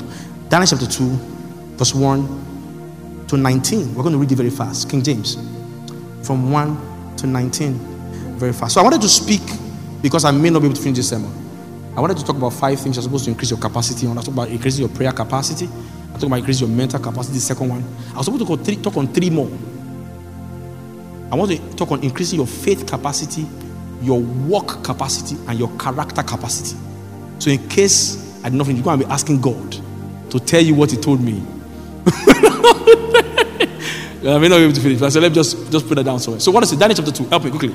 [0.49, 1.38] Daniel chapter 2,
[1.79, 3.95] verse 1 to 19.
[3.95, 4.89] We're going to read it very fast.
[4.89, 5.35] King James.
[6.27, 7.73] From 1 to 19.
[8.37, 8.73] Very fast.
[8.73, 9.41] So I wanted to speak
[10.01, 11.31] because I may not be able to finish this sermon.
[11.95, 14.17] I wanted to talk about five things you're supposed to increase your capacity on.
[14.17, 15.67] I talk about increasing your prayer capacity.
[15.67, 17.83] I talk about increasing your mental capacity, the second one.
[18.13, 19.49] I was supposed to three, talk on three more.
[21.31, 23.47] I want to talk on increasing your faith capacity,
[24.01, 26.77] your work capacity, and your character capacity.
[27.39, 29.77] So, in case I did not finish, you're going to be asking God
[30.31, 31.41] to tell you what He told me.
[34.21, 36.03] I may not be able to finish, but so let me just, just put that
[36.03, 36.39] down somewhere.
[36.41, 36.79] So, what is it?
[36.79, 37.25] Daniel chapter 2.
[37.29, 37.73] Help me quickly.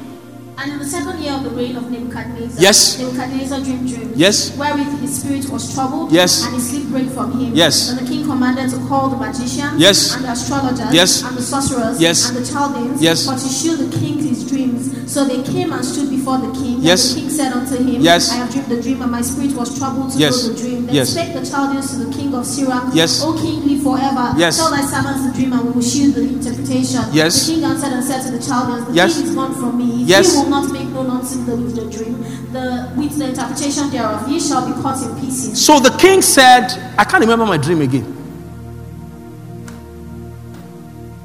[0.57, 2.99] And in the second year of the reign of Nebuchadnezzar, Yes.
[2.99, 4.57] Nebuchadnezzar dreamed dreams, Yes.
[4.57, 6.44] wherewith his spirit was troubled, Yes.
[6.44, 7.53] and his sleep brake from him.
[7.55, 7.90] Yes.
[7.90, 10.14] And the king commanded to call the magicians, Yes.
[10.14, 11.23] and the astrologers, Yes.
[11.23, 12.29] and the sorcerers, Yes.
[12.29, 13.27] and the Chaldeans, Yes.
[13.27, 16.75] for to shew the king his dreams, So they came and stood before the king.
[16.77, 17.12] And Yes.
[17.12, 18.33] the king said unto him, Yes.
[18.33, 20.35] I have dreamed the dream, and my spirit was troubled to Yes.
[20.42, 20.87] know the dream.
[20.87, 21.11] Then Yes.
[21.11, 23.20] spake the Chaldeans to the king of Syria, Yes.
[23.23, 24.35] O king, live forever.
[24.37, 24.57] Yes.
[24.57, 27.03] Tell thy servants the dream, and we will shew the interpretation.
[27.12, 27.47] Yes.
[27.47, 29.14] The king answered and said to the Chaldeans, The Yes.
[29.14, 30.03] king is gone from me.
[30.03, 30.33] If Yes.
[30.33, 32.16] ye will not make known unto the, with the dream,
[32.53, 35.61] the, with the interpretation thereof, ye shall be cut in pieces.
[35.64, 36.64] So the king said,
[36.99, 38.07] I can't remember my dream again.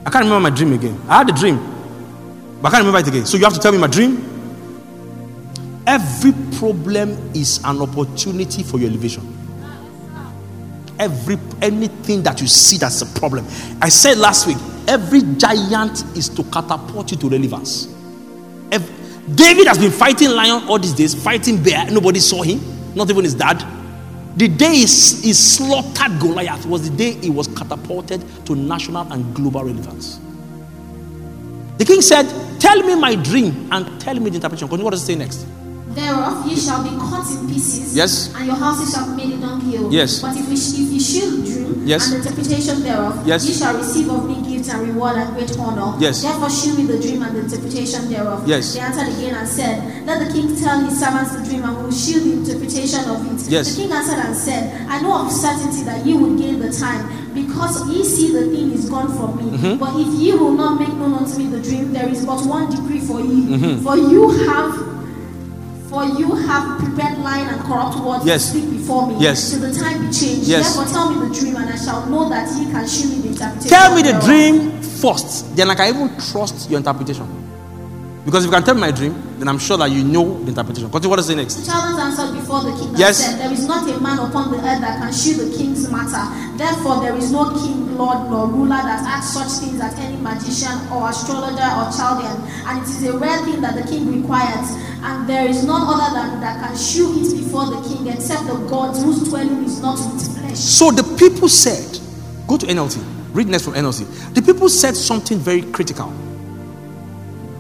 [0.10, 1.00] I can't remember my dream again.
[1.08, 1.58] I had a dream,
[2.64, 3.28] but I can't remember it again.
[3.28, 4.26] So you have to tell me my dream.
[5.86, 9.22] Every problem is an opportunity for your elevation.
[10.98, 13.46] Every anything that you see that's a problem.
[13.84, 17.94] I said last week, every giant is to catapult you to relevance.
[18.72, 21.86] Ev- David has been fighting lion all these days, fighting bear.
[21.92, 22.60] Nobody saw him,
[22.96, 23.64] not even his dad.
[24.40, 29.66] The day he, slaughtered Goliath was the day he was catapulted to national and global
[29.66, 30.18] relevance.
[31.78, 32.24] The king said,
[32.58, 34.70] Tell me my dream and tell me the interpretation.
[34.70, 35.46] Continue what does it say next?
[35.96, 38.30] Thereof ye shall be cut in pieces, Yes.
[38.36, 39.92] and your houses shall be made a dunghill.
[39.92, 40.20] Yes.
[40.22, 42.06] But if we sh- if ye the dream Yes.
[42.06, 43.46] and the interpretation thereof, Yes.
[43.48, 45.96] ye shall receive of me gifts and reward and great honor.
[46.00, 46.22] Yes.
[46.22, 48.44] Therefore shew me the dream and the interpretation thereof.
[48.46, 48.74] Yes.
[48.76, 51.84] They answered again and said, Let the king tell his servants the dream, and we
[51.86, 53.50] will shew the interpretation of it.
[53.50, 53.74] Yes.
[53.76, 57.34] The king answered and said, I know of certainty that ye will gain the time,
[57.34, 59.58] because ye see the thing is gone from me.
[59.58, 59.78] Mm-hmm.
[59.80, 62.70] But if ye will not make known unto me the dream, there is but one
[62.70, 63.48] decree for ye.
[63.58, 63.84] Mm-hmm.
[63.84, 64.99] For you have
[65.90, 68.52] for you have prepared lying and corrupt words Yes.
[68.52, 69.16] to speak before me.
[69.20, 69.52] Yes.
[69.52, 70.48] Till the time be changed.
[70.48, 70.76] Yes.
[70.76, 73.30] Therefore tell me the dream, and I shall know that ye can shew me the
[73.30, 73.70] interpretation.
[73.70, 77.26] Tell me the dream first, then I can even trust your interpretation.
[78.26, 80.50] Because if you can tell me my dream, then I'm sure that you know the
[80.50, 80.92] interpretation.
[80.92, 81.56] Continue what does it say next?
[81.56, 83.18] The Chaldeans answered before the king and Yes.
[83.18, 86.22] said, There is not a man upon the earth that can shew the king's matter.
[86.58, 90.72] Therefore, there is no king, lord, nor ruler that asks such things as any magician
[90.90, 92.40] or astrologer or Chaldean.
[92.66, 94.72] And it is a rare thing that the king requires.
[95.04, 98.56] And there is none other than that can shew it before the king, except the
[98.68, 100.58] gods whose dwelling is not with flesh.
[100.58, 102.00] So the people said,
[102.48, 104.34] go to NLT, read next from NLT.
[104.34, 106.14] The people said something very critical.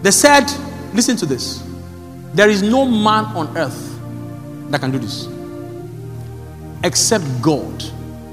[0.01, 0.49] They said,
[0.93, 1.61] listen to this.
[2.33, 3.99] There is no man on earth
[4.71, 5.27] that can do this
[6.83, 7.83] except God,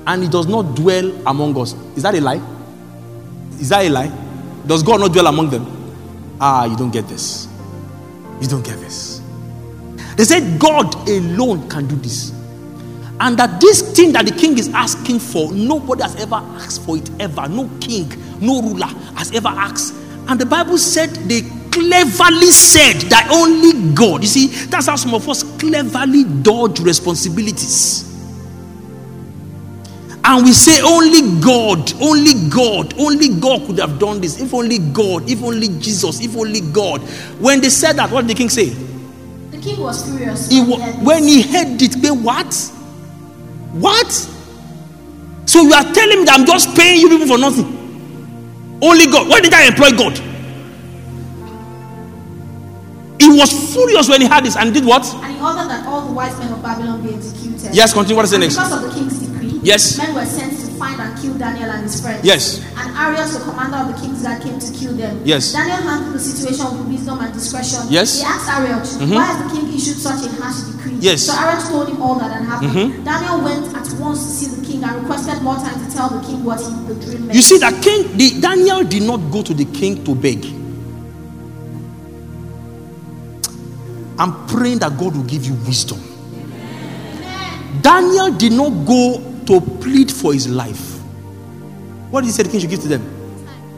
[0.07, 1.75] and he does not dwell among us.
[1.97, 2.40] Is that a lie?
[3.61, 4.12] Is that a lie?
[4.66, 5.66] Does God not dwell among them?
[6.40, 7.49] Ah, you don't get this.
[8.40, 9.21] You don't get this.
[10.16, 12.33] They said God alone can do this.
[13.19, 16.99] And that this thing that the king is asking for, nobody has ever asked for
[16.99, 17.49] it ever.
[17.49, 19.95] No king, no ruler has ever asked.
[20.29, 24.23] And the Bible said they cleverly said that only God.
[24.23, 28.16] You see, that's how some of us cleverly dodge responsibilities.
[30.29, 34.41] And we say only God, only God, only God could have done this.
[34.41, 37.01] If only God, if only Jesus, if only God.
[37.41, 38.71] When they said that, what did the king say?
[38.71, 40.51] The king was furious.
[40.51, 41.35] He, when wa- he heard when this.
[41.35, 42.55] he heard it, say, what?
[43.81, 44.11] What?
[45.47, 47.67] So you are telling me that I'm just paying you people for nothing?
[48.83, 49.29] Only God.
[49.29, 50.19] Why did I employ God?
[53.21, 55.07] He was furious when he heard this and did what?
[55.23, 57.75] And he ordered that all the wise men of Babylon be executed.
[57.75, 58.17] Yes, continue.
[58.17, 58.57] What is the next?
[58.57, 59.16] Because of the king's
[59.67, 59.99] Yes.
[59.99, 62.25] men were sent to find and kill Daniel and his friends.
[62.25, 62.63] Yes.
[62.79, 65.21] And Arioch, the commander of the king's guard, came to kill them.
[65.25, 65.53] Yes.
[65.53, 67.83] Daniel handled the situation with wisdom and discretion.
[67.91, 68.23] Yes.
[68.23, 68.31] Mm-hmm.
[68.31, 70.95] He asked Arioch, why has the king issued such a harsh decree?
[71.03, 71.27] Yes.
[71.27, 71.35] Mm-hmm.
[71.35, 73.05] So Arioch told him all that had happened.
[73.05, 76.25] Daniel went at once to see the king and requested more time to tell the
[76.25, 77.35] king what he, the dream meant.
[77.35, 80.47] You see, that king, the, Daniel did not go to the king to beg.
[84.17, 85.99] I'm praying that God will give you wisdom.
[87.83, 90.99] Daniel did not go to plead for his life.
[92.11, 93.03] What did he say the king should give to them?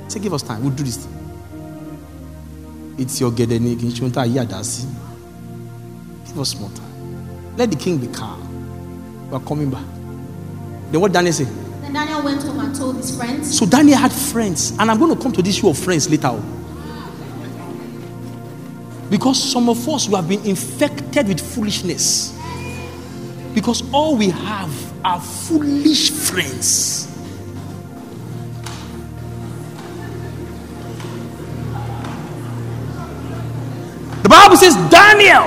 [0.04, 1.07] He said, Give us time, we'll do this.
[2.98, 3.78] It's your gedeni.
[6.26, 7.57] Give us more time.
[7.57, 9.28] Let the king be calm.
[9.31, 9.85] We're coming back.
[10.90, 11.44] Then what Daniel say?
[11.44, 13.59] Then Daniel went home and told his friends.
[13.59, 16.28] So Daniel had friends, and I'm going to come to this issue of friends later
[16.28, 16.59] on.
[19.11, 22.38] Because some of us we have been infected with foolishness.
[23.55, 24.70] Because all we have
[25.05, 27.07] are foolish friends.
[34.22, 35.46] The Bible says Daniel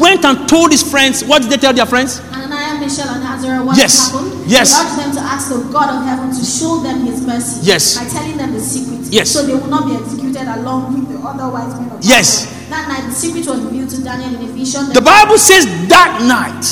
[0.00, 1.22] went and told his friends.
[1.24, 2.20] What did they tell their friends?
[2.32, 4.10] Ananiah, Mishael, and Azariah, what Yes.
[4.10, 4.32] happened?
[4.46, 4.74] Yes.
[4.74, 7.60] He urged them to ask the God of heaven to show them his mercy.
[7.62, 7.96] Yes.
[7.98, 9.00] By telling them the secret.
[9.10, 9.30] Yes.
[9.30, 12.46] So they will not be executed along with the other wise men of Yes.
[12.68, 14.92] That night, the secret was revealed to Daniel in a vision.
[14.92, 16.64] The Bible says that night,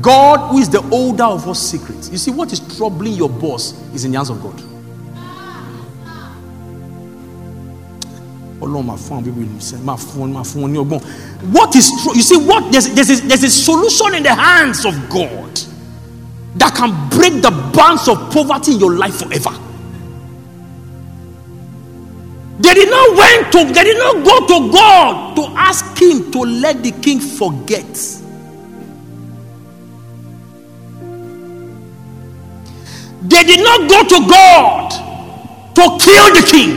[0.00, 3.72] God, who is the older of all secrets, you see, what is troubling your boss
[3.94, 4.60] is in the hands of God.
[8.60, 11.02] Ọlọ́run máa fún àwọn bíbí ìlú máa fún wọn máa fún wọn.
[11.52, 12.14] What is true?
[12.14, 15.60] You see, what there's, there's, a, there's a solution in the hands of God
[16.56, 19.50] that can break the bonds of poverty in your life forever.
[22.60, 26.38] They did not went to, they did not go to God to ask him to
[26.40, 28.23] let the king forget.
[33.34, 34.90] They did not go to God
[35.74, 36.76] to kill the king.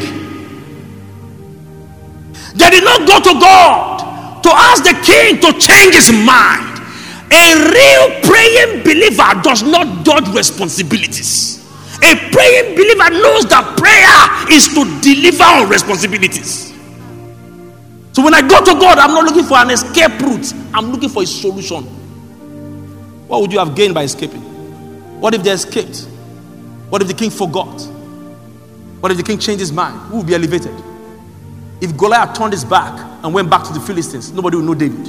[2.57, 6.81] They did not go to God to ask the king to change his mind.
[7.29, 11.63] A real praying believer does not dodge responsibilities.
[12.01, 16.73] A praying believer knows that prayer is to deliver on responsibilities.
[18.13, 21.09] So when I go to God, I'm not looking for an escape route, I'm looking
[21.09, 21.83] for a solution.
[23.27, 24.41] What would you have gained by escaping?
[25.21, 26.07] What if they escaped?
[26.89, 27.81] What if the king forgot?
[28.99, 29.99] What if the king changed his mind?
[30.09, 30.73] Who would be elevated?
[31.81, 35.05] If Goliath turned his back and went back to the Philistines, nobody would know David.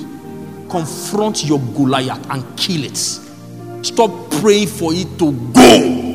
[0.68, 2.97] Confront your Goliath and kill it.
[2.97, 6.09] Stop praying for it to go.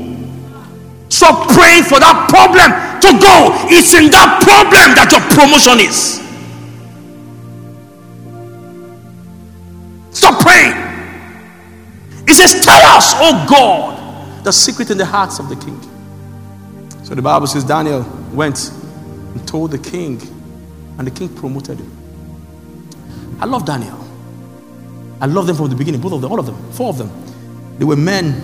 [1.09, 2.70] Stop praying for that problem
[3.01, 3.53] to go.
[3.70, 6.22] It's in that problem that your promotion is.
[10.11, 10.74] Stop praying.
[12.28, 14.03] It says, Tell us, oh God,
[14.44, 15.80] the secret in the hearts of the king.
[17.04, 18.02] So the Bible says Daniel
[18.34, 20.22] went and told the king,
[20.98, 21.91] and the king promoted him.
[23.39, 24.00] I love Daniel.
[25.20, 27.12] I love them from the beginning, both of them, all of them, four of them.
[27.78, 28.41] They were men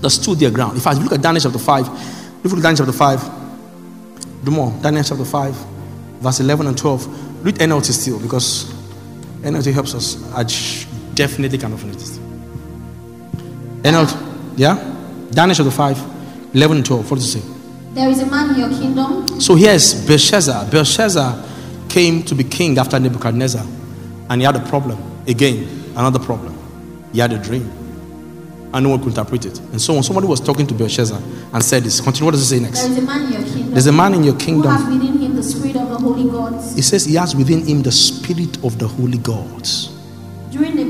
[0.00, 0.76] that stood their ground.
[0.76, 4.72] If I look at Daniel chapter 5, look at Daniel chapter 5, do more.
[4.82, 5.54] Daniel chapter 5,
[6.20, 7.44] verse 11 and 12.
[7.44, 8.72] Read NLT still because
[9.42, 10.16] NLT helps us.
[10.32, 10.44] I
[11.14, 12.18] definitely cannot finish this.
[13.82, 14.76] NLT, yeah?
[15.30, 17.10] Daniel chapter 5, 11 and 12.
[17.10, 17.48] What does it say?
[17.94, 19.40] There is a man in your kingdom.
[19.40, 20.70] So here's Belshazzar.
[20.70, 21.44] Belshazzar
[21.88, 23.64] came to be king after Nebuchadnezzar,
[24.30, 24.98] and he had a problem.
[25.26, 26.58] Again, another problem.
[27.12, 27.82] He had a dream
[28.72, 29.58] and no one could interpret it.
[29.58, 30.02] And so on.
[30.02, 31.20] Somebody was talking to Belshazzar
[31.52, 32.00] and said this.
[32.00, 32.26] Continue.
[32.26, 32.80] What does it say next?
[32.80, 33.70] There is a man in your kingdom.
[33.72, 34.70] There's a man in your kingdom.
[34.72, 36.78] Who has within him the spirit of the holy gods.
[36.78, 39.88] It says he has within him the spirit of the holy gods.
[40.50, 40.81] During reign,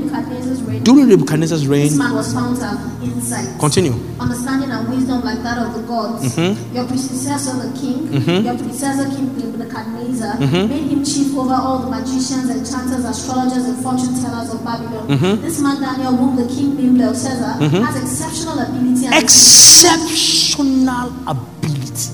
[0.81, 3.93] During Nebuchadnezzar's reign, this man was found to have insight, continue.
[4.19, 6.35] understanding, and wisdom like that of the gods.
[6.35, 6.75] Mm-hmm.
[6.75, 8.07] Your predecessor, the king,
[8.43, 10.69] your predecessor, King Nebuchadnezzar, Mm-hmm.
[10.69, 15.07] made him chief over all the magicians, enchanters, astrologers, and fortune tellers of Babylon.
[15.07, 15.41] Mm-hmm.
[15.41, 22.09] This man Daniel, whom the king named Belteshazzar, has exceptional ability and Exceptional ability.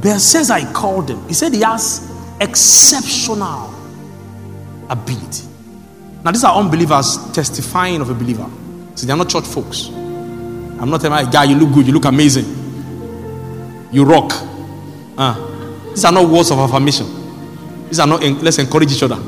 [0.00, 1.26] Belteshazzar, I called him.
[1.28, 3.72] He said he has exceptional
[4.88, 5.46] ability.
[6.24, 8.48] Now, these are unbelievers testifying of a believer.
[8.94, 9.88] See, they're not church folks.
[9.88, 12.44] I'm not telling my guy, you look good, you look amazing,
[13.92, 14.32] you rock.
[15.16, 15.36] Ah,
[15.90, 17.06] these are not words of affirmation.
[17.88, 19.20] These are not, let's encourage each other.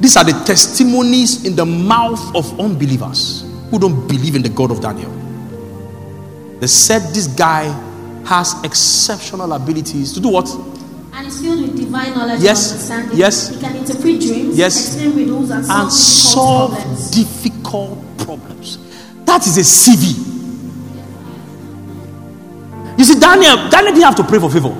[0.00, 4.70] These are the testimonies in the mouth of unbelievers who don't believe in the God
[4.70, 5.10] of Daniel.
[6.60, 7.64] They said this guy
[8.26, 10.46] has exceptional abilities to do what?
[11.12, 13.18] And is filled with divine knowledge Yes, and understanding.
[13.18, 13.48] yes.
[13.50, 14.86] He can interpret dreams, Yes.
[14.94, 17.10] explain riddles, and solve And difficult solve problems.
[17.10, 18.78] difficult problems.
[19.26, 20.14] That is a CV.
[22.96, 24.74] You see, Daniel, Daniel didn't have to pray for favor.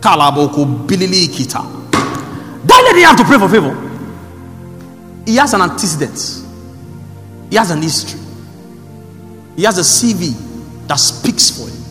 [0.00, 1.62] Kalaboko bilili kita.
[2.66, 3.76] Daniel didn't have to pray for favor.
[5.26, 6.42] He has an antecedent.
[7.50, 8.20] He has an history.
[9.56, 10.34] He has a CV
[10.86, 11.82] that speaks for him.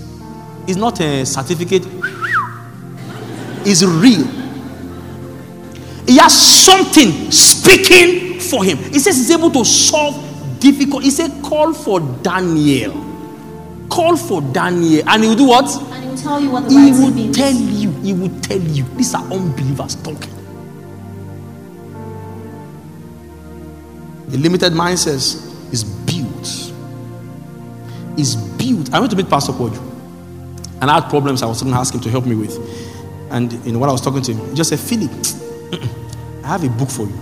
[0.68, 1.86] It's not a certificate.
[3.66, 4.26] It's real.
[6.08, 6.34] He has
[6.66, 8.78] something speaking for him.
[8.78, 11.04] He says he's able to solve difficult.
[11.04, 12.92] He said, call for Daniel.
[13.90, 15.08] Call for Daniel.
[15.08, 15.66] And he will do what?
[15.94, 17.38] And he will tell you what the He will means.
[17.38, 17.92] tell you.
[18.02, 18.84] He will tell you.
[18.96, 20.32] These are unbelievers talking.
[24.28, 25.36] A limited mind says
[25.72, 26.74] is built.
[28.18, 28.94] Is built.
[28.94, 29.78] I went to meet Pastor Koju.
[30.82, 32.58] And I had problems I was going to ask him to help me with.
[33.34, 35.12] And you know what I was talking to him, he just said, Philip,
[36.44, 37.20] I have a book for you.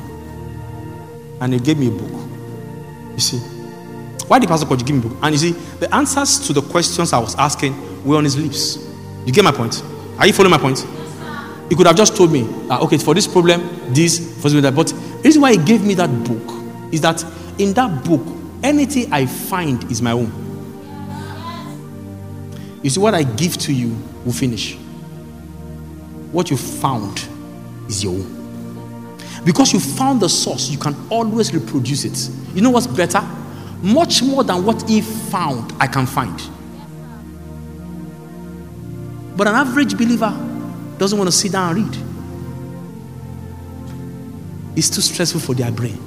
[1.39, 2.11] And he gave me a book.
[3.13, 3.37] You see,
[4.27, 5.17] why did Pastor Koju give me a book?
[5.21, 8.77] And you see, the answers to the questions I was asking were on his lips.
[9.25, 9.81] You get my point?
[10.19, 10.85] Are you following my point?
[11.69, 13.61] He could have just told me, okay, for this problem,
[13.93, 14.75] this, for this, that.
[14.75, 17.23] But the reason why he gave me that book is that
[17.57, 18.21] in that book,
[18.61, 20.29] anything I find is my own.
[22.83, 23.95] You see, what I give to you
[24.25, 24.77] will finish.
[26.31, 27.27] What you found
[27.87, 28.41] is your own.
[29.43, 32.29] Because you found the source, you can always reproduce it.
[32.55, 33.21] You know what's better?
[33.81, 36.39] Much more than what he found, I can find.
[39.35, 40.31] But an average believer
[40.99, 41.97] doesn't want to sit down and read.
[44.75, 45.99] It's too stressful for their brain.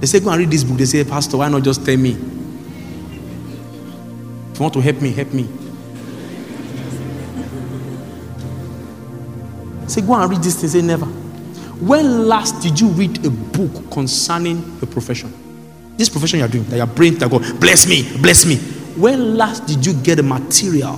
[0.00, 0.78] They say, Go and read this book.
[0.78, 2.12] They say, Pastor, why not just tell me?
[4.52, 5.48] If you want to help me, help me.
[9.96, 10.68] Say, Go and read this thing.
[10.68, 11.06] Say, Never.
[11.06, 15.32] When last did you read a book concerning a profession?
[15.96, 18.56] This profession you're doing, that your brain that go, bless me, bless me.
[19.00, 20.92] When last did you get a material?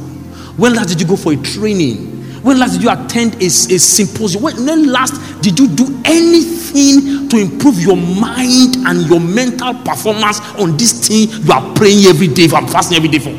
[0.57, 2.43] When last did you go for a training?
[2.43, 4.43] When last did you attend a, a symposium?
[4.43, 10.41] When, when last did you do anything to improve your mind and your mental performance
[10.59, 13.31] on this thing you are praying every day for, I'm fasting every day for?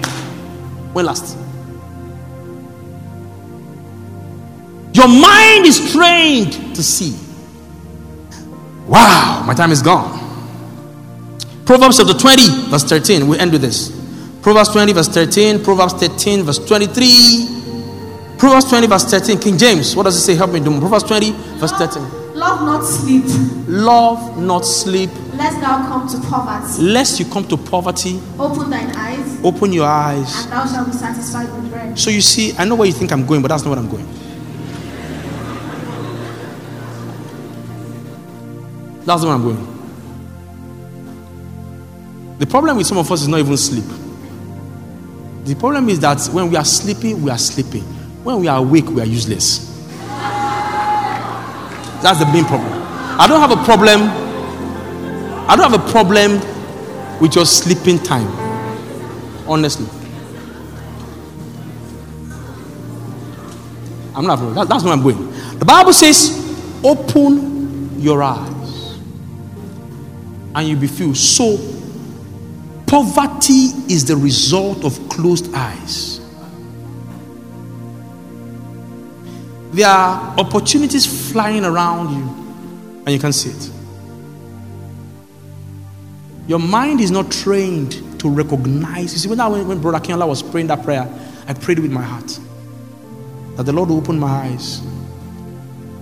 [0.93, 1.37] When last?
[4.99, 7.15] Your mind is trained to see.
[8.85, 10.19] Wow, my time is gone.
[11.65, 13.25] Proverbs chapter 20, verse 13.
[13.25, 13.95] We end with this.
[14.41, 15.63] Proverbs 20, verse 13.
[15.63, 18.35] Proverbs 13, verse 23.
[18.37, 19.39] Proverbs 20, verse 13.
[19.39, 20.35] King James, what does it say?
[20.35, 20.77] Help me do.
[20.81, 22.35] Proverbs 20, verse 13.
[22.35, 23.23] Love not sleep.
[23.69, 25.11] Love not sleep.
[25.35, 26.81] Lest thou come to poverty.
[26.81, 28.19] Lest you come to poverty.
[28.37, 29.39] Open thine eyes.
[29.45, 30.43] Open your eyes.
[30.43, 31.97] And thou shalt be satisfied with bread.
[31.97, 33.89] So you see, I know where you think I'm going, but that's not where I'm
[33.89, 34.05] going.
[39.05, 39.79] That's where I'm going.
[42.39, 43.83] The problem with some of us is not even sleep.
[45.43, 47.81] The problem is that when we are sleeping, we are sleeping.
[48.23, 49.67] When we are awake, we are useless.
[52.01, 52.71] That's the main problem.
[53.19, 54.03] I don't have a problem.
[55.49, 56.39] I don't have a problem
[57.19, 58.27] with your sleeping time.
[59.47, 59.87] Honestly.
[64.15, 64.37] I'm not.
[64.55, 65.29] That, that's where I'm going.
[65.59, 66.37] The Bible says,
[66.83, 68.58] open your eyes
[70.55, 71.17] and you'll be filled.
[71.17, 71.57] So,
[72.87, 76.19] poverty is the result of closed eyes.
[79.71, 83.71] There are opportunities flying around you, and you can't see it.
[86.47, 89.13] Your mind is not trained to recognize.
[89.13, 91.07] You see, when, when, when Brother Kinola was praying that prayer,
[91.47, 92.39] I prayed with my heart
[93.55, 94.81] that the Lord will open my eyes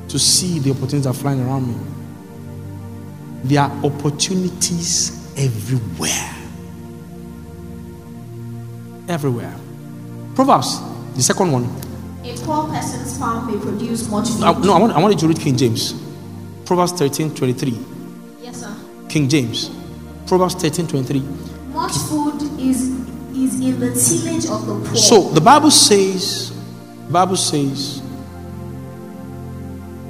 [0.08, 1.97] to see the opportunities that are flying around me.
[3.48, 6.34] There are opportunities everywhere.
[9.08, 9.56] Everywhere.
[10.36, 10.82] Proverbs,
[11.16, 11.64] the second one.
[12.26, 14.41] A poor person's farm may produce much food.
[14.41, 15.93] No, I want, I want you to read King James.
[16.66, 17.80] Proverbs 13 23.
[18.41, 18.76] Yes, sir.
[19.08, 19.72] King James.
[20.28, 21.22] Proverbs 13 23.
[21.72, 22.98] Much food is
[23.34, 24.95] is in the tillage of the poor.
[24.98, 26.52] So the Bible says,
[27.10, 28.02] Bible says,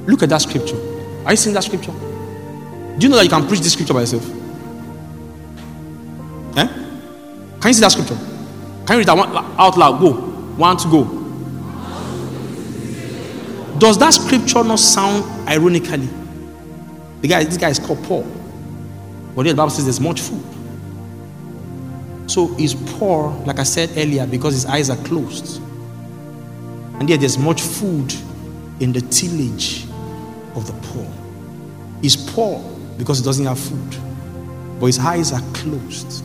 [0.08, 0.78] look at that scripture.
[1.24, 1.94] Are you seeing that scripture?
[2.98, 4.26] Do you know that you can preach this scripture by yourself?
[6.58, 6.68] Eh?
[6.68, 8.16] Can you see that scripture?
[8.16, 10.00] Can you read that one out loud?
[10.00, 10.14] Go.
[10.14, 11.04] One to go.
[13.78, 16.10] Does that scripture not sound ironically?
[17.22, 18.24] The guy, this guy is called Paul.
[19.36, 20.44] But the Bible says there's much food.
[22.26, 25.62] So he's poor, like I said earlier, because his eyes are closed.
[27.00, 28.12] And yet there's much food
[28.80, 29.86] in the tillage
[30.56, 31.08] of the poor.
[32.02, 33.96] He's poor because he doesn't have food.
[34.80, 36.24] But his eyes are closed.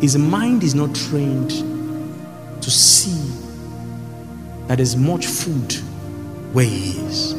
[0.00, 1.50] His mind is not trained
[2.62, 3.32] to see
[4.66, 5.72] that there's much food
[6.52, 7.32] where he is.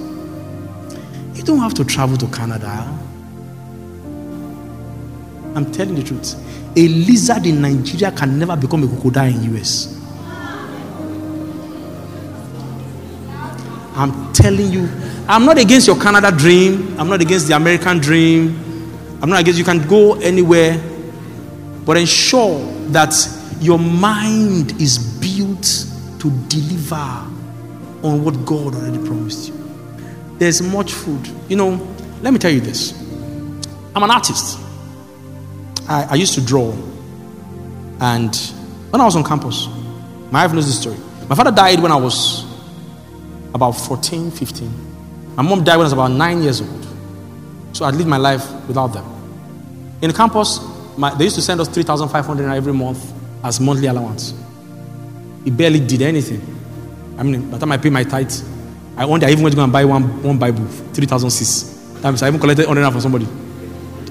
[1.35, 2.67] You don't have to travel to Canada.
[5.55, 6.35] I'm telling the truth.
[6.75, 9.95] A lizard in Nigeria can never become a crocodile in US.
[13.95, 14.87] I'm telling you,
[15.27, 16.97] I'm not against your Canada dream.
[16.99, 18.68] I'm not against the American dream.
[19.21, 20.81] I'm not against you can go anywhere,
[21.85, 22.59] but ensure
[22.91, 23.13] that
[23.59, 25.63] your mind is built
[26.19, 27.29] to deliver
[28.03, 29.55] on what God already promised you.
[30.37, 31.27] There's much food.
[31.49, 32.93] You know, let me tell you this.
[33.95, 34.57] I'm an artist.
[35.87, 36.71] I, I used to draw.
[37.99, 38.33] And
[38.91, 39.67] when I was on campus,
[40.31, 40.97] my wife knows this story.
[41.27, 42.45] My father died when I was
[43.53, 45.35] about 14, 15.
[45.35, 46.87] My mom died when I was about nine years old.
[47.73, 49.05] So I'd live my life without them.
[50.01, 50.59] In campus,
[50.97, 53.13] my, they used to send us 3,500 every month
[53.43, 54.33] as monthly allowance.
[55.43, 56.41] He barely did anything.
[57.17, 58.31] I mean, by the time I paid my tithe,
[58.97, 62.01] I wonder I even went to go and buy one, one Bible, 3,006.
[62.01, 63.27] That I even collected 100 from somebody.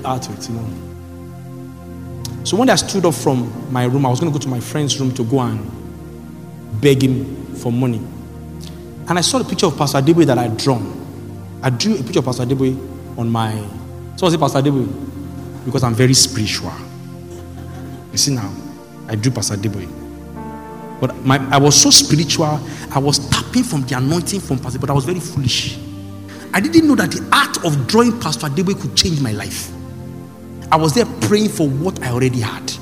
[0.04, 2.44] Out of it, you know.
[2.44, 4.48] So one day I stood up from my room, I was going to go to
[4.48, 5.60] my friend's room to go and
[6.80, 7.98] beg him for money.
[9.08, 10.94] And I saw the picture of Pastor Adeboye that I had drawn.
[11.62, 13.52] I drew a picture of Pastor Adeboye on my.
[14.16, 16.72] So I said, Pastor Adeboye, because I'm very spiritual.
[18.12, 18.50] You see now,
[19.08, 19.88] I drew Pastor Adeboye.
[21.00, 22.58] But my, I was so spiritual,
[22.90, 25.78] I was tapping from the anointing from Pastor, but I was very foolish.
[26.54, 29.70] I didn't know that the art of drawing Pastor Adeboye could change my life.
[30.72, 32.72] I was there praying for what I already had.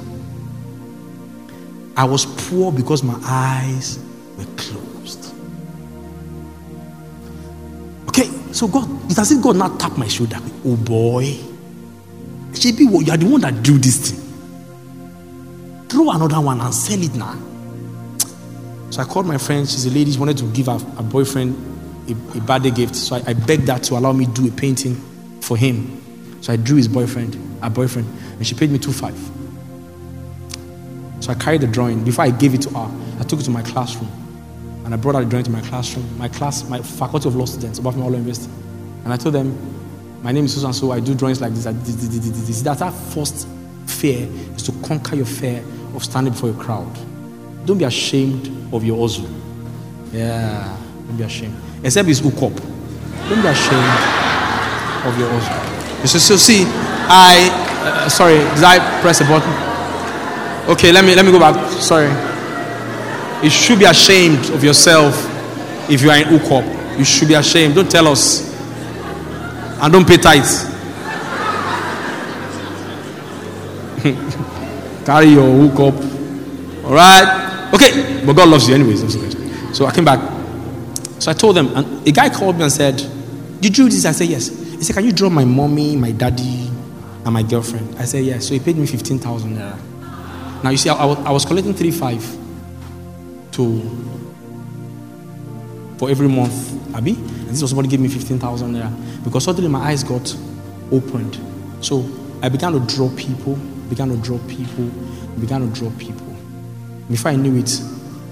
[1.96, 3.98] I was poor because my eyes
[4.36, 4.85] were closed.
[8.56, 10.38] So God, it's as if God now tapped my shoulder.
[10.64, 11.24] Oh boy,
[12.52, 15.88] JB, you are the one that do this thing.
[15.90, 17.38] Throw another one and sell it now.
[18.88, 19.68] So I called my friend.
[19.68, 20.12] She's a lady.
[20.12, 21.54] She wanted to give her, her boyfriend
[22.08, 22.96] a, a birthday gift.
[22.96, 24.94] So I, I begged her to allow me to do a painting
[25.42, 26.40] for him.
[26.40, 29.18] So I drew his boyfriend, her boyfriend, and she paid me two five.
[31.20, 32.04] So I carried the drawing.
[32.04, 34.25] Before I gave it to her, I took it to my classroom.
[34.86, 37.44] And I brought out the drawing to my classroom, my class, my faculty of law
[37.44, 38.48] students, above me all university.
[39.02, 39.58] And I told them,
[40.22, 41.64] my name is Susan, so I do drawings like this.
[41.64, 43.48] this, That's our first
[43.86, 46.96] fear is to conquer your fear of standing before a crowd.
[47.66, 49.28] Don't be ashamed of your ozu.
[50.12, 50.78] Yeah,
[51.08, 51.56] don't be ashamed.
[51.82, 52.56] Except it's ukop.
[53.28, 53.98] Don't be ashamed
[55.04, 56.06] of your ozu.
[56.06, 56.62] So, so see,
[57.08, 57.50] I
[57.82, 59.50] uh, sorry, did I press a button?
[60.70, 61.56] Okay, let me let me go back.
[61.72, 62.35] Sorry.
[63.46, 65.14] You should be ashamed of yourself
[65.88, 66.98] if you are in ukop.
[66.98, 67.76] You should be ashamed.
[67.76, 68.42] Don't tell us.
[69.80, 70.64] And don't pay tithes.
[75.06, 75.94] Carry your ukop.
[76.86, 77.70] All right.
[77.72, 79.12] Okay, but God loves you anyways.
[79.78, 80.18] So I came back.
[81.20, 82.96] So I told them, and a guy called me and said,
[83.60, 84.04] Did you do this?
[84.06, 84.48] I said, Yes.
[84.48, 86.66] He said, Can you draw my mommy, my daddy,
[87.24, 87.94] and my girlfriend?
[87.96, 88.48] I said, Yes.
[88.48, 90.64] So he paid me 15,000 naira.
[90.64, 92.45] Now you see, I, I, was collecting 3.5
[93.56, 93.80] to
[95.98, 97.12] for every month, Abby.
[97.12, 99.24] And this was somebody gave me 15,000 naira.
[99.24, 100.36] Because suddenly my eyes got
[100.92, 101.38] opened.
[101.80, 102.04] So
[102.42, 103.56] I began to draw people,
[103.88, 104.84] began to draw people,
[105.40, 106.26] began to draw people.
[107.08, 107.80] Before I knew it,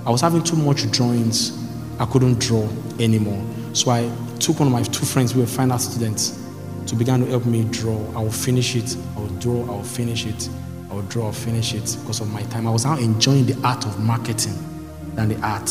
[0.05, 1.59] I was having too much drawings.
[1.99, 2.69] I couldn't draw
[2.99, 3.43] anymore.
[3.73, 4.11] So I
[4.41, 6.39] took one of my two friends who were fine art students
[6.87, 7.97] to begin to help me draw.
[8.15, 8.95] I will finish it.
[9.17, 9.63] I will draw.
[9.63, 10.51] I will finish it.
[10.91, 11.27] I will draw.
[11.27, 12.67] I'll finish it because of my time.
[12.67, 14.74] I was now enjoying the art of marketing
[15.15, 15.71] than the art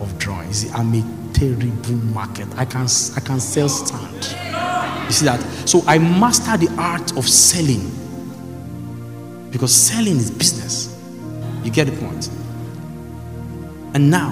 [0.00, 0.52] of drawing.
[0.52, 2.48] See, I'm a terrible market.
[2.56, 4.36] I can I can sell stand.
[5.06, 5.40] You see that?
[5.68, 7.90] So I mastered the art of selling
[9.50, 10.96] because selling is business.
[11.64, 12.28] You get the point.
[13.92, 14.30] And now,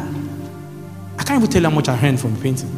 [1.18, 2.70] I can't even tell you how much I earned from painting.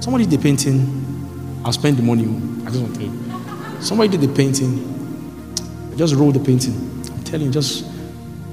[0.00, 2.24] Somebody did the painting, I'll spend the money.
[2.64, 3.82] I just want to tell you.
[3.82, 6.74] Somebody did the painting, I just rolled the painting.
[7.12, 7.84] I'm telling you, just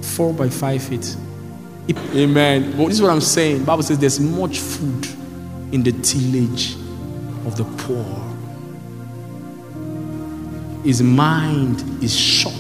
[0.02, 1.16] four by five feet.
[1.90, 2.72] Amen.
[2.78, 3.60] But this is what I'm saying.
[3.60, 5.08] The Bible says there's much food
[5.72, 6.76] in the tillage
[7.46, 8.06] of the poor.
[10.84, 12.56] His mind is short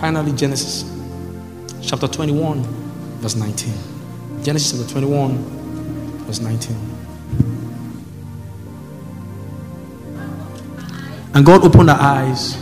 [0.00, 0.90] Finally, Genesis
[1.82, 2.62] chapter 21,
[3.20, 3.70] verse 19.
[4.42, 5.36] Genesis chapter 21,
[6.24, 6.74] verse 19.
[11.34, 12.56] And God opened her eyes.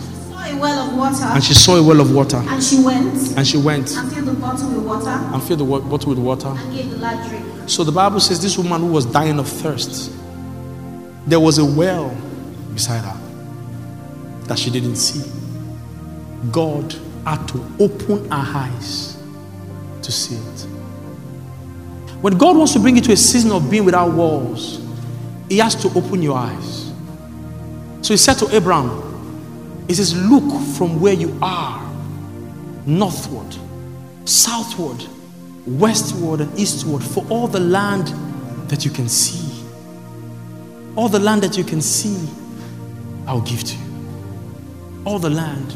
[1.17, 2.37] And she saw a well of water.
[2.37, 3.37] And she went.
[3.37, 3.97] And she went.
[3.97, 5.11] And filled the bottle with water.
[5.11, 6.49] And filled the bottle with water.
[6.49, 7.45] And gave the lad drink.
[7.69, 10.13] So the Bible says this woman who was dying of thirst,
[11.27, 12.17] there was a well
[12.73, 13.21] beside her
[14.47, 15.31] that she didn't see.
[16.51, 16.95] God
[17.25, 19.19] had to open her eyes
[20.03, 20.67] to see it.
[22.23, 24.81] When God wants to bring you to a season of being without walls,
[25.49, 26.93] He has to open your eyes.
[28.03, 29.08] So He said to Abraham,
[29.89, 30.45] He says, Look
[30.77, 31.85] from where you are
[32.87, 33.57] northward,
[34.27, 35.05] southward,
[35.67, 38.09] westward, and eastward for all the land
[38.69, 39.65] that you can see.
[40.95, 42.29] All the land that you can see,
[43.27, 43.83] I'll give to you.
[45.05, 45.75] All the land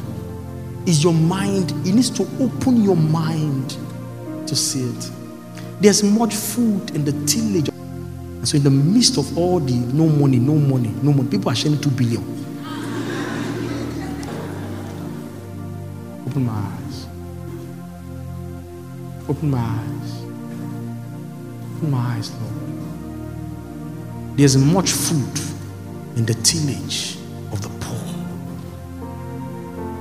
[0.87, 1.71] is your mind.
[1.87, 3.77] It needs to open your mind
[4.47, 5.11] to see it.
[5.81, 7.71] There's much food in the tillage.
[8.45, 11.55] So, in the midst of all the no money, no money, no money, people are
[11.55, 12.42] sharing two billion.
[16.27, 17.07] Open my eyes.
[19.29, 20.23] Open my eyes.
[21.77, 22.53] Open my eyes, Lord.
[24.37, 25.41] There's much food
[26.17, 27.17] in the tillage
[27.53, 28.15] of the poor.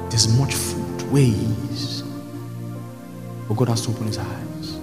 [0.10, 2.04] There's much food ways.
[3.48, 4.78] But God has to open his eyes.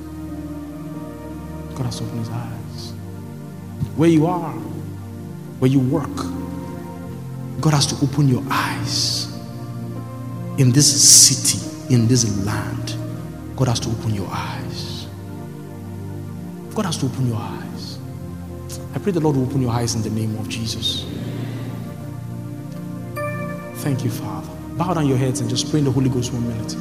[1.75, 2.93] God has to open his eyes.
[3.97, 4.53] Where you are,
[5.61, 6.17] where you work,
[7.61, 9.28] God has to open your eyes.
[10.59, 12.97] In this city, in this land,
[13.57, 15.07] God has to open your eyes.
[16.75, 17.99] God has to open your eyes.
[18.93, 21.07] I pray the Lord will open your eyes in the name of Jesus.
[23.85, 24.51] Thank you, Father.
[24.77, 26.75] Bow down your heads and just pray in the Holy Ghost one minute.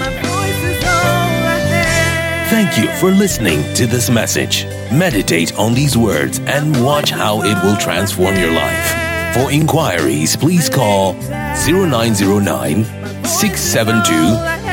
[0.00, 1.05] My voice is have.
[2.56, 4.64] Thank you for listening to this message.
[4.90, 9.34] Meditate on these words and watch how it will transform your life.
[9.34, 12.84] For inquiries, please call 0909
[13.26, 14.10] 672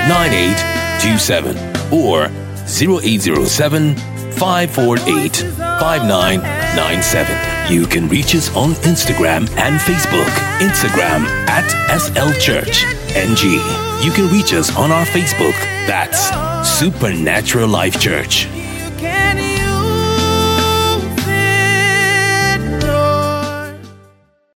[0.08, 1.58] 9827
[1.92, 2.28] or
[2.68, 3.96] 0807
[4.32, 7.53] 548 5997.
[7.70, 10.30] You can reach us on Instagram and Facebook.
[10.60, 11.66] Instagram at
[11.98, 12.84] SL Church
[13.16, 13.54] NG.
[14.04, 15.54] You can reach us on our Facebook.
[15.88, 16.30] That's
[16.68, 18.48] Supernatural Life Church.